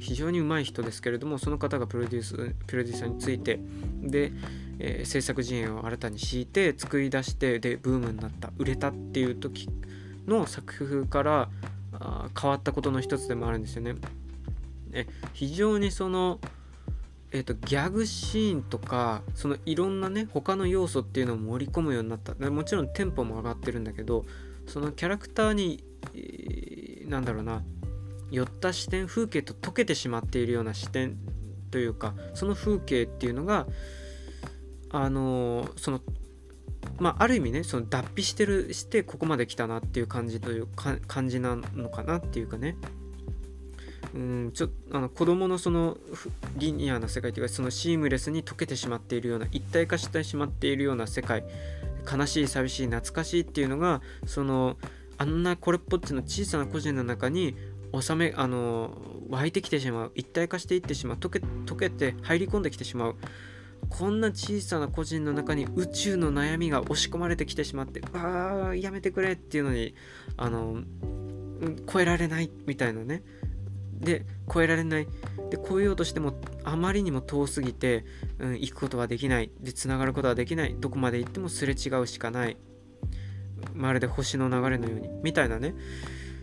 [0.00, 3.60] 非常にうまい人ですけれどもその方がプロデュースプロデューサーについて
[4.02, 4.32] で、
[4.80, 9.68] えー、制作陣営を新たに敷いて作り出してでブームになった売れたっていう時
[10.26, 11.48] の作風から
[12.04, 13.94] あ変わったことの一つでもあるんですよね。
[14.92, 16.38] え非常にその
[17.34, 24.24] えーと、ギャグシーンとかそのいろんなね他の要素っていうのを盛り込むようになったもちろんテンポも上がってるんだけど
[24.68, 25.82] そのキャラクターに、
[26.14, 27.64] えー、なんだろうな
[28.30, 31.16] 寄った視点風景と溶けてしまっているような視点
[31.72, 33.66] というかその風景っていうのが
[34.90, 36.00] あのその
[36.98, 42.76] まあある意味ねその脱皮してるしてここまで来たなっていう感じというか感じなのかなっていうかね。
[44.14, 45.96] うんちょあの子供のその
[46.56, 51.42] リニアな世界というかそのシームレスに溶けてしまっているような一体化してしまっているような世界
[52.10, 54.76] 悲しい寂しい懐かしいっていうのがその
[55.18, 57.56] あんなこれっぽっちの小さな個人の中に
[58.00, 58.96] 収めあの
[59.30, 63.16] 湧いてきてしまう一体化していってしまう溶け溶けて入り込んできてしまう。
[63.88, 69.94] こんな小さな個人の中に宇宙の悩みが押し込まれてきてしまってああやめてくれっていうのに
[70.36, 70.82] あの
[71.90, 73.22] 超えられないみたいなね。
[74.00, 75.08] で超えられない。
[75.50, 78.04] で超えようとしてもあまりにも遠すぎて、
[78.38, 79.50] うん、行くことはできない。
[79.60, 80.76] でつながることはできない。
[80.78, 82.56] どこまで行ってもすれ違うしかない。
[83.72, 85.08] まるで星の流れのように。
[85.22, 85.74] みたいなね。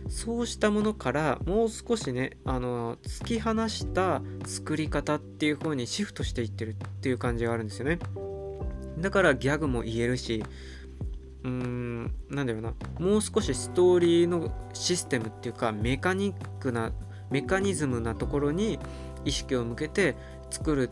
[0.08, 7.98] そうしたものからもう少しねあの突き放した作り方っていう方にシフトしていってるっていう感じがあるんですよね。
[8.98, 10.44] だからギャグも言えるし
[11.44, 12.74] うーんなんだろうな。
[12.98, 16.92] もう少しストーリーのシステムっていうかメカニックな
[17.30, 18.78] メカニズムなところに
[19.24, 20.16] 意識を向けて
[20.50, 20.90] 作る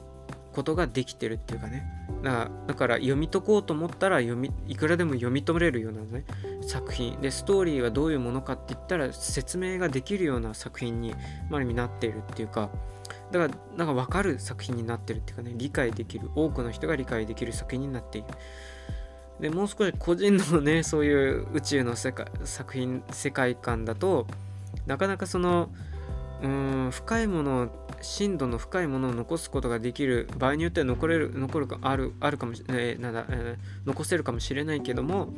[0.52, 1.86] ことができてるっていうかね。
[2.22, 6.24] だから読み解こうと思ったら読みいくらでも読み取れるようなね
[6.62, 7.20] 作品。
[7.20, 11.14] でストーリーはどういうものかって言ったら説明ができるような作品に、
[11.48, 12.70] まあ、なっているっていうか。
[13.32, 15.52] だからなんか分かる作品になってるっていうかね。
[15.54, 16.30] 理解できる。
[16.34, 18.28] 多くの人が理解できる作品になっている。
[19.40, 24.26] でもう少し個人のね そういう宇宙の世界作品世界観だと
[24.86, 25.70] なかなかその
[26.42, 27.68] うん深いものを
[28.00, 35.28] 深度の深いものを残すことができる場合によっては残れる残るかあるあるかもしれない、えー、なんだ、えー、残せるかもしれないけども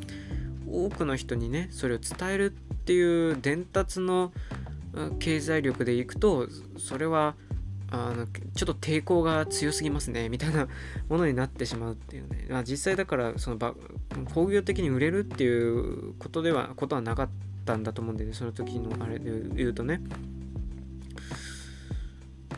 [0.71, 4.33] 多くの人にねそれを伝えるっていう伝達の
[5.19, 6.49] 経済力でいくと
[6.79, 7.35] それは
[7.91, 10.67] あのちょっと抵抗が強すぎますねみたいな
[11.11, 13.75] ものになってしまうっていうね、まあ、実際だからその
[14.35, 17.29] 工業的に売れるっていうことではことはなかっ
[17.67, 20.01] たんだと思うんでねその時のあれで言うとね。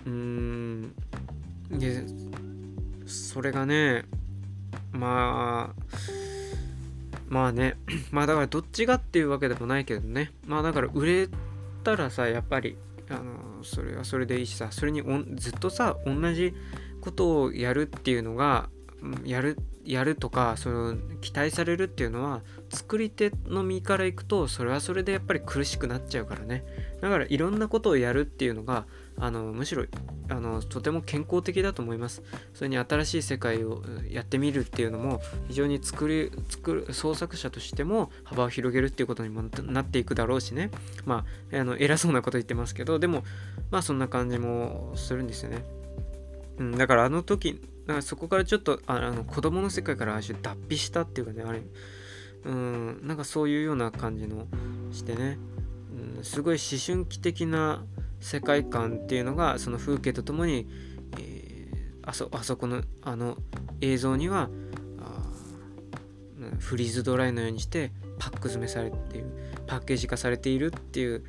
[0.06, 0.94] うーん。
[1.70, 2.04] で
[3.06, 4.04] それがね
[4.92, 5.84] まあ
[7.28, 7.76] まあね
[8.12, 10.32] まあだからどっちがっていうわけでもないけどね。
[10.46, 11.28] まあだから売れ
[11.82, 12.76] たらさやっぱり
[13.10, 15.02] あのそれはそれでいいしさそれに
[15.36, 16.54] ずっとさ同じ
[17.00, 18.68] ことをやるっていうのが
[19.24, 22.40] やるやるとかその期待されるっていうのは
[22.70, 26.64] 作り手の身からいくとそれはそれでやっぱり苦しくなっちゃうからね。
[27.00, 28.86] だからいろんなことをやるっていうのが
[29.18, 29.84] あのむしろ
[30.28, 32.22] あのとても健康的だと思います。
[32.54, 40.70] それに新しい世界をやってみるっていうのも非常に作り作る創作者としても幅を広げるっていうことにもなっていくだろうしね。
[41.04, 43.24] まああの偉そうなこと言ってますけどでも
[43.70, 45.64] まあそんな感じもするんですよね、
[46.58, 51.62] うん、だからあの時かそこからちょっとあの子供の世界からあ脱皮したっていうかねあれ。
[52.44, 54.46] うんなんかそういうような感じの
[54.92, 55.38] してね、
[56.18, 57.82] うん、すごい思春期的な
[58.20, 60.66] 世界観っていうのがその風景とともに、
[61.18, 63.36] えー、あそあそこのあの
[63.80, 64.48] 映像には
[66.58, 69.26] フリーズドライのようにしてパック詰めされている
[69.66, 71.24] パッケージ化されているっていう、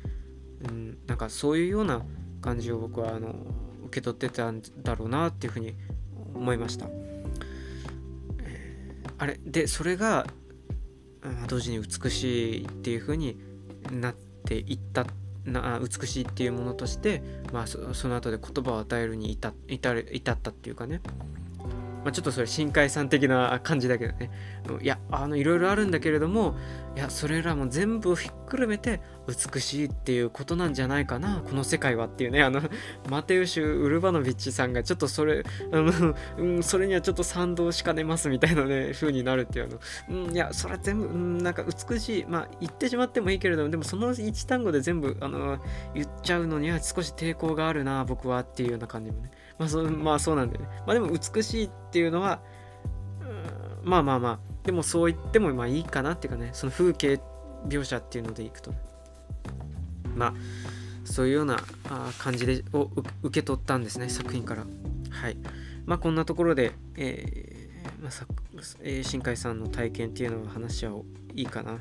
[0.68, 2.02] うん、なんかそういうような
[2.40, 3.34] 感じを僕はあの
[3.86, 5.74] 受け取ってたんだろうなっていうふうに
[6.34, 6.88] 思いました。
[9.18, 10.26] あれでそれが
[11.48, 13.38] 同時に美しいっていう風に
[13.90, 15.06] なっていった
[15.46, 17.22] な美しいっていうものとして、
[17.52, 21.00] まあ、そその後で言葉を与えるに至至至ったっていうかね。
[22.06, 24.30] まあ、ちょっとそれ深海さん的な感じだけどね。
[24.80, 26.54] いやあのいろいろあるんだけれども
[26.94, 32.62] いやそれらも全部ひっくるめて美しいっていうことなんじゃないかなこの世界はっていうねあの
[33.10, 35.42] マテウシュ・ウルバノビッチさんがちょっとそれ、
[36.38, 39.78] うん、それにはちょっと賛同しかねますみたいなね風になるっていうの、
[40.10, 45.58] うん、いやそれは全部、うん、なんか美しいまあ言ってしまってもいいけれどもでもその一単語で全部あの
[45.92, 49.32] 言っちゃうのには少し抵抗があるな僕はっていうような感じもね。
[49.58, 50.68] まあそまあそうなんだよね。
[50.86, 52.40] まあでも美しいっていうのは、
[53.20, 57.20] うんまあまあまあ、でもそう言ってもまあいいかなっていうかね、その風景
[57.68, 58.74] 描写っていうのでいくと、
[60.14, 60.34] まあ
[61.04, 61.58] そういうような
[62.18, 62.90] 感じでを
[63.22, 64.66] 受け取ったんですね、作品から。
[65.10, 65.36] はい。
[65.84, 67.66] まあこんなところで、えー
[68.02, 68.26] まあさ
[68.82, 71.04] えー、新海さんの体験っていうのを話し合おう
[71.34, 71.78] いいかな。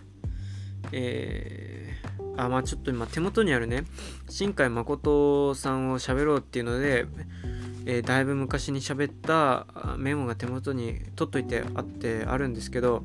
[0.92, 3.86] えー、あまあちょっと今手元にあるね
[4.30, 7.08] 新海誠さんを喋ろうっていうので
[7.86, 9.68] えー、だいぶ昔に喋った
[9.98, 13.04] メモが手元に取っといてあってあるんですけど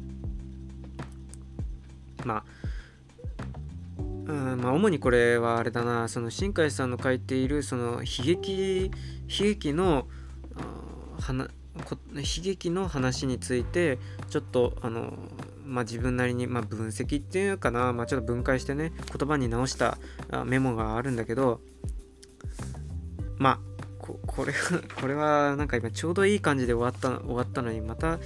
[2.24, 2.45] まあ
[4.26, 10.07] うんまあ、主にこれはあれだなその新海さんの書いているその悲劇悲劇の
[12.14, 15.14] 悲劇の話についてちょっとあの、
[15.64, 19.99] まあ、自分なりに、まあ、分析っていうかな、まあ、ちょっと分解してね言葉に直した
[20.45, 21.61] メモがあるんだけど
[23.39, 23.70] まあ
[24.27, 24.53] ここれ
[25.01, 28.19] これはなんか今ちょうどいい感じで終わった終わったのにまた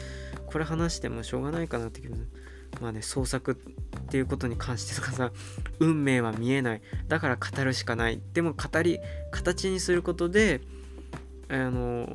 [0.47, 2.29] これ話してもしょうがないかなって気分。
[2.81, 3.55] まあね創作っ
[4.09, 5.31] ていうことに関してとかさ
[5.79, 6.83] 運命は見えない。
[7.09, 8.21] だから語るしかない。
[8.33, 8.99] でも語り
[9.31, 10.61] 形にすることで
[11.49, 12.09] あの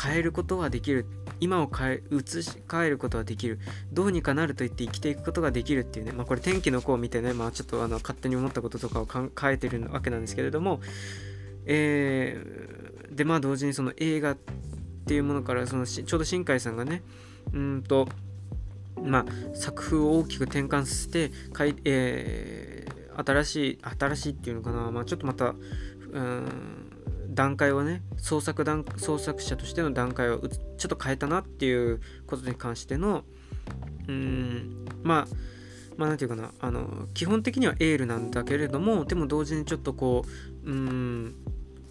[0.00, 1.06] 変えることはできる。
[1.40, 3.60] 今を変え移し変えることはできる。
[3.92, 6.12] どうにかなると言って生きていくことができるっていうね。
[6.12, 10.80] まあこれ天気の子を見てねまあちょっとあの勝手に思ったこととかを考えてるわけなんですけれども
[11.68, 14.36] えー、でまあ同時にその映画っ
[15.06, 17.02] ていうものからそのちょうど新海さんがね
[17.52, 18.08] うんと
[19.02, 24.90] まあ作風を大きく転換させてかい、えー、新しい新しいっていうのかな。
[24.90, 25.54] まあちょっとまた
[26.10, 26.44] うん
[27.28, 33.24] 段階をね創作段創作者としての段階をちょっと変えたなっていうことに関しての
[34.08, 35.34] うんまあ
[35.96, 36.52] まあ何て言うかな。
[36.60, 40.24] あの基本的にはエールなんだけれどもでも同時にちょっとこ
[40.64, 41.34] ううん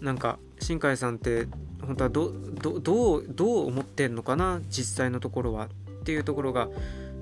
[0.00, 1.46] なんか新海さんって
[1.82, 5.68] 本当はどどどうどう思ってんのかな実際のところはっ
[6.04, 6.68] ていうところが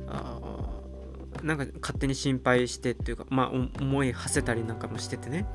[0.09, 0.39] あ
[1.43, 5.47] なんか勝手に心配してっていうかまあ思い馳せたりなんかもしててね。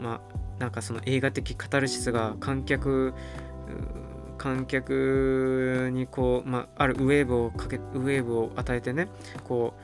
[0.00, 3.14] まあなんかその映画的カタルシスが観客
[4.38, 9.08] 観客にこう、まあ、あるウェーブをかけウェーブを与えてね
[9.44, 9.74] こ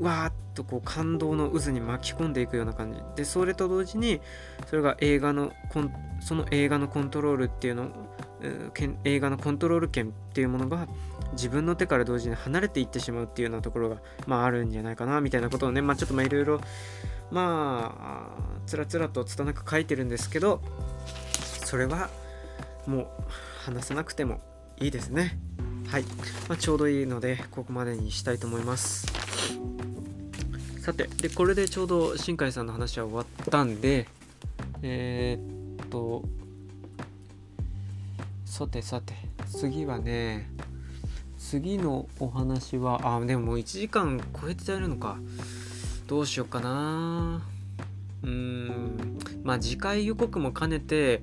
[0.00, 3.00] うわーっとこう感動の渦に巻き込んでいくような感じ。
[3.16, 4.20] でそれと同時に
[4.66, 5.52] それが映画の
[6.20, 7.90] その映画のコントロールっていうの
[9.04, 10.88] 映画のコントロール権っていうものが
[11.32, 13.96] 自分の手から同時に離れていってしまうっていうようなところが、
[14.26, 16.60] まあ、あるんじゃないかなみたいなことをね、まあ、ちょっとまあいろいろ
[17.30, 20.60] まあつらつらと拙く書いてるんですけど
[21.64, 22.08] それは
[22.86, 23.06] もう
[23.64, 24.40] 話さなくても
[24.78, 25.38] いいですね。
[25.88, 26.04] はい、
[26.48, 29.06] まあ、ちょうどいいのでここまでにしたいと思います。
[30.90, 34.08] さてでこれでちょうど新海さんの話は終わったんで
[34.82, 36.24] えー、っと
[38.44, 39.14] さてさて
[39.46, 40.50] 次はね
[41.38, 45.18] 次のお話はあでももう1時間超えてちゃえるのか。
[46.08, 47.40] どうしようかな。
[48.24, 51.22] うーんまあ次回予告も兼ねて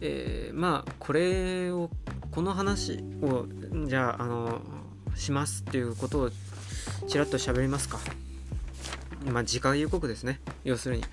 [0.00, 1.90] えー、まあこれを
[2.30, 3.46] この話を
[3.88, 4.60] じゃああの
[5.16, 6.30] しますっていうことを
[7.08, 7.98] ちらっと喋りますか。
[9.26, 10.40] まあ次回予告ですね。
[10.64, 11.04] 要するに。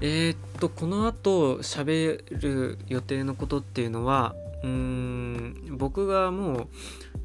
[0.00, 6.68] えー、っとこの後喋る予定のことっていうのはうーん僕がもう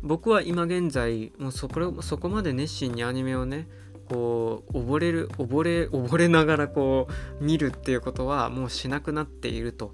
[0.03, 3.68] 僕は今現在もうそこそこまで熱心にアニメをね
[4.09, 7.07] こう溺れる溺れ溺れながらこ
[7.39, 9.93] う見るっていうことはもうしなくなっていると。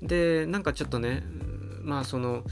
[0.00, 1.22] でなんかちょっとね
[1.82, 2.44] まあその、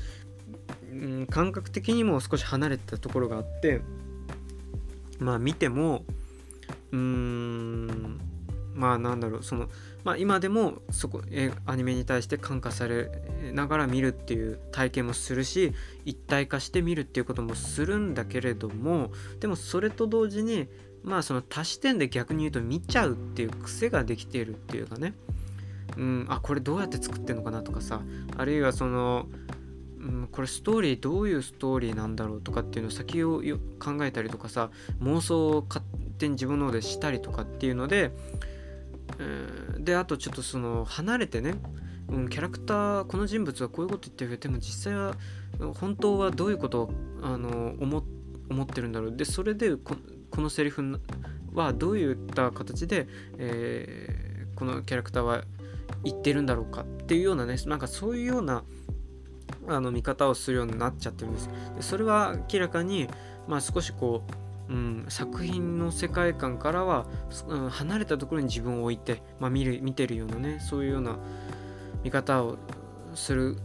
[0.93, 3.81] うん、感覚的にも少し離れてたところがあって
[5.19, 6.05] まあ見ても
[6.93, 8.21] うーん。
[8.75, 9.69] まあなんだろうその
[10.05, 13.11] まあ今でもそこえアニメに対して感化され
[13.53, 15.73] ながら見るっていう体験もするし
[16.05, 19.11] 一体化して見るっていうこともするんだけれども
[19.41, 20.69] でもそれと同時に
[21.03, 25.15] まあその多視点で逆に言うと見ちゃうっていう癖ができているっていうかね。
[25.97, 26.27] うん。
[26.29, 28.03] あこれどうやって作ってんのかなとかさ。
[28.37, 29.27] あるいはその
[30.01, 33.43] うん、これストーリーどういうストーリーなんだろうとかっていうのを先を
[33.79, 34.71] 考えたりとかさ
[35.03, 35.85] 妄想を勝
[36.19, 38.11] 手に自分の方でしたりとかっていうので
[39.19, 41.55] うんであとちょっとその離れてね、
[42.09, 45.17] うん、キャラクターこの人物はこういうこと言ってるけどでも実際は
[45.79, 46.91] 本当はどういうことを
[47.23, 48.03] あの思
[48.49, 49.17] 思ってるんだろう。
[49.17, 49.95] でそれでこ
[50.31, 51.01] このセリフ
[51.53, 53.07] はどういった形で、
[53.39, 55.45] えー、このキャラクターは
[56.05, 58.65] 言ってるんだろうかっていうようなねなんかそういうような
[59.69, 61.49] あの見方をするようになっちゃってるんです。
[61.77, 63.09] でそれは明らかに、
[63.49, 64.33] まあ、少しこう
[64.71, 67.05] うん、作品の世界観からは、
[67.49, 71.19] うん、離れたところに自分を置いて、まあ、見る見てるようなねそういうような
[72.05, 72.57] 見方を
[73.15, 73.57] する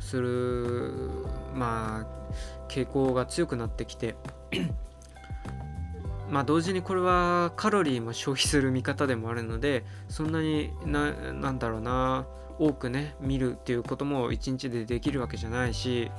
[0.00, 1.10] する
[1.54, 2.26] まあ
[2.68, 4.16] 傾向が強くなってきて
[6.28, 12.26] まあ同時にこれはカロリーも消費する見方でもあるのでそんなにななんだろうな
[12.58, 16.10] 多くね見るっていうことも一日でできるわけじゃないし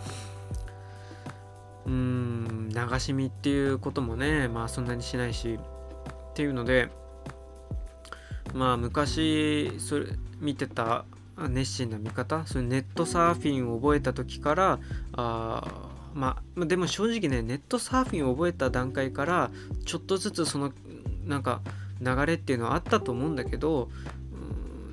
[1.85, 6.89] うーん流し見っていうこともねまあそんなにしないしっていうので
[8.53, 10.07] まあ昔それ
[10.39, 11.05] 見てた
[11.49, 14.79] 熱心な見方それネットサーフィンを覚えた時から
[15.13, 15.63] あ
[16.13, 19.51] まあでも正直ねネットサーフィンを覚えた段階から
[19.85, 20.71] ちょっとずつその
[21.25, 21.61] なんか
[22.01, 23.89] 流れっていうのはあったと思うんだけど、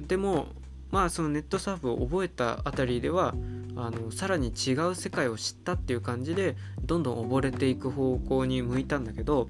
[0.08, 0.48] でも
[0.94, 3.34] まあそのネットサーフを覚えたあたりでは
[3.74, 9.48] あのさらに違う世界を知ったっていう感じでどんどん溺れていく方向に向いたんだけど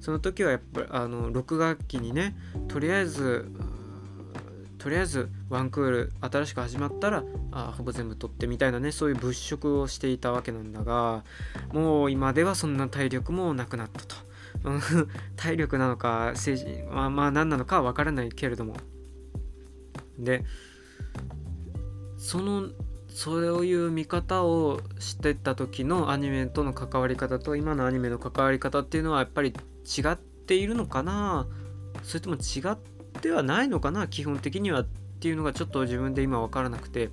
[0.00, 2.34] その時はやっぱりあの6学期にね
[2.68, 3.52] とりあえず
[4.78, 11.22] とりあえずワンクール新しく始まったらあほぼ全部取ってみたいなねそういう物色をしていたわけなんだが
[11.74, 14.16] もう今ではそんな体力もなくなったと。
[15.36, 18.74] 体力なのか政治まあまあ何なのかは分からないけれども。
[20.18, 20.44] で
[22.18, 22.68] その
[23.08, 31.46] そういう見方をしてた時のアニメとの関わり方と今のアニメの関わり方っていうのはやっぱり違っているのかな？
[32.02, 32.76] それとも違っ
[33.20, 34.06] てはないのかな？
[34.08, 34.86] 基本的にはっ
[35.20, 37.10] ていうのがちょっと自分で今分からなくて。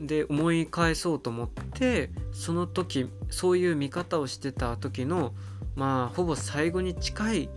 [0.00, 5.34] で思い返そうと思ってその時そういう見方をしてた時の
[5.74, 7.50] まあほぼ最後に近い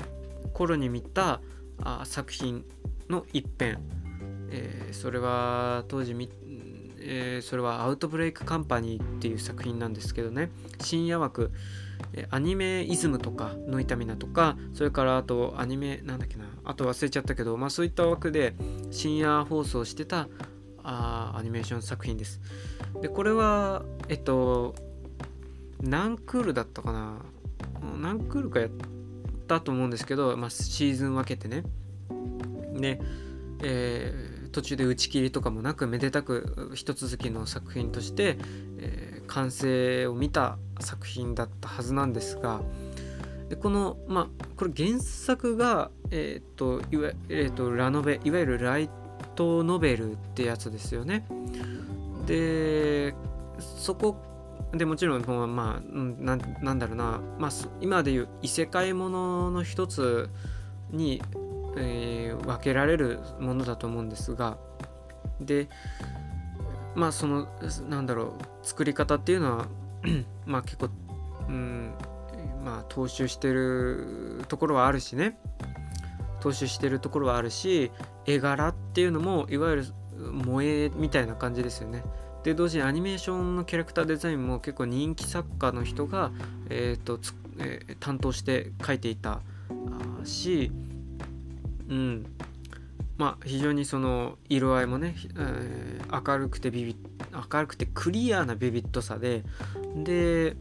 [0.51, 1.39] 頃に見た
[1.83, 2.65] あ作品
[3.11, 3.79] の一編、
[4.49, 6.15] えー、それは当時
[7.03, 10.51] えー、それはアウトブレイクカンパニーっていう作品なんですけどね。
[10.79, 11.51] 深夜枠。
[12.29, 16.45] アニメイズムとかノイタミナとかそれからあとアニメなんだっけな。
[16.63, 18.55] あと忘れちゃったけどまあそういった枠で
[18.91, 20.27] 深夜放送してた
[20.83, 22.41] あアニメーション作品です。
[23.01, 24.75] でこれはえっと
[25.81, 27.17] 何クールだったかな。
[27.99, 28.69] 何クールかやっ
[29.47, 31.63] たと思うんですけど、まあ、シーズン分けてね。
[32.73, 32.99] で、
[33.64, 38.38] えー途中で打ち切りとかもなくめでたく一続きの作品として、
[38.80, 42.61] えー、完成を見た作品だったはずなんですが
[43.49, 48.89] でこのまあこれ原作がえっ、といわ、えーと、ラノベいわゆるライ
[49.35, 51.26] トノベルってやつですよね。
[52.26, 53.14] で
[53.60, 54.18] そこ
[54.73, 60.30] でもちろんまあななんだろうな、まあ、今でいう異世界ものの一つ
[60.91, 61.22] に
[61.77, 64.57] えー、分けられるものだと思うんですが
[65.39, 65.69] で
[66.95, 67.48] まあその
[67.89, 69.68] なんだろう作り方っていうのは
[70.45, 70.89] まあ結構、
[71.48, 71.93] うん
[72.64, 75.38] まあ踏襲してるところはあるしね
[76.41, 77.91] 踏襲してるところはあるし
[78.26, 79.85] 絵柄っていうのもいわゆる
[80.39, 82.03] 萌えみたいな感じですよね。
[82.43, 86.31] で同時にアニメーションのキャラクターデザインも結構人気作家の人が、
[86.69, 87.19] えーと
[87.60, 89.41] えー、担当して描いていた
[90.23, 90.72] し、
[91.91, 92.26] うん、
[93.18, 96.95] まあ非常にその色合いもね、えー、明るくてビビ
[97.51, 99.43] 明るくてクリアなビビッドさで
[99.95, 100.55] で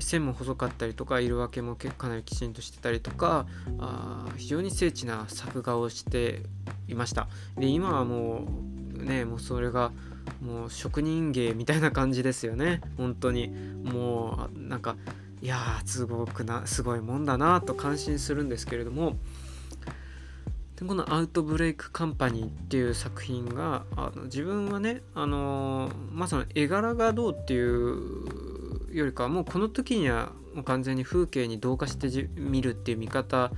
[0.00, 3.46] 線も細かったりとか色分けもかなりきちんとしてたりとか
[3.78, 6.42] あ非常に精緻な作画をして
[6.88, 7.28] いました。
[7.56, 8.46] で今はも
[8.96, 9.92] うねもうそれが
[10.42, 12.80] もう職人芸みたいな感じですよね。
[12.96, 13.48] 本当に。
[13.48, 14.96] もうなんか
[15.40, 19.16] いやーすごくなすごいもんだなと感心するんですけれども
[20.78, 27.98] でこの「アウトブレイクカンパニー」っていう作品があの自分はねあの、まあその絵柄がどうっていう
[28.92, 33.50] よりかはもうこの時にはもう完全に風景に同化して見るっていう見方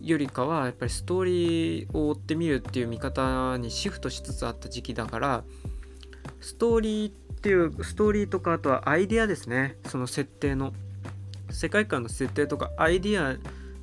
[0.00, 5.44] よりかはやっぱりストーリーを追ってみるっていう見方にシフトしつつあった時期だから
[6.40, 9.76] ストーリーっていうストーリーとかあとはアイデアですね。
[9.86, 10.72] その設定の。
[11.48, 13.36] 世界観の設定とかアイデア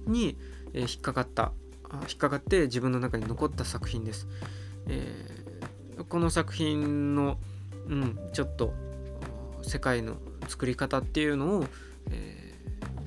[0.06, 0.38] に
[0.74, 1.54] 引っかかった。
[2.02, 4.28] 引っかかって自分の中に残った作品です。
[4.88, 7.38] えー、この作品の、
[7.88, 8.74] うん、ちょっと
[9.62, 10.18] 世界の
[10.48, 11.66] 作り方っていうのを、
[12.10, 12.56] え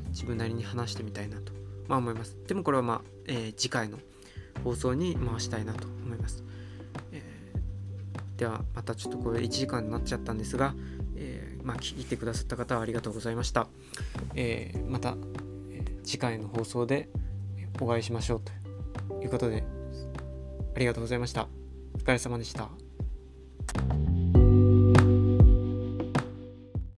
[0.05, 1.53] ー、自分なりに話してみたいなと、
[1.89, 2.37] まあ、思います。
[2.47, 3.99] でもこれはまあ、えー、次回の
[4.65, 6.45] 放送に回したいなと思います。
[7.13, 10.75] えー、ではまたちょっとこれ1時間になっちゃったんですが、
[11.17, 13.67] え、まあ、聞いてくださった方はありがとうございました。
[14.35, 15.17] えまた、
[16.05, 17.09] 次回の放送で
[17.81, 18.66] お会いしましょうと
[19.23, 19.65] いうことで、
[20.75, 21.49] ありがとうございました。
[21.95, 22.71] お疲れ様でした。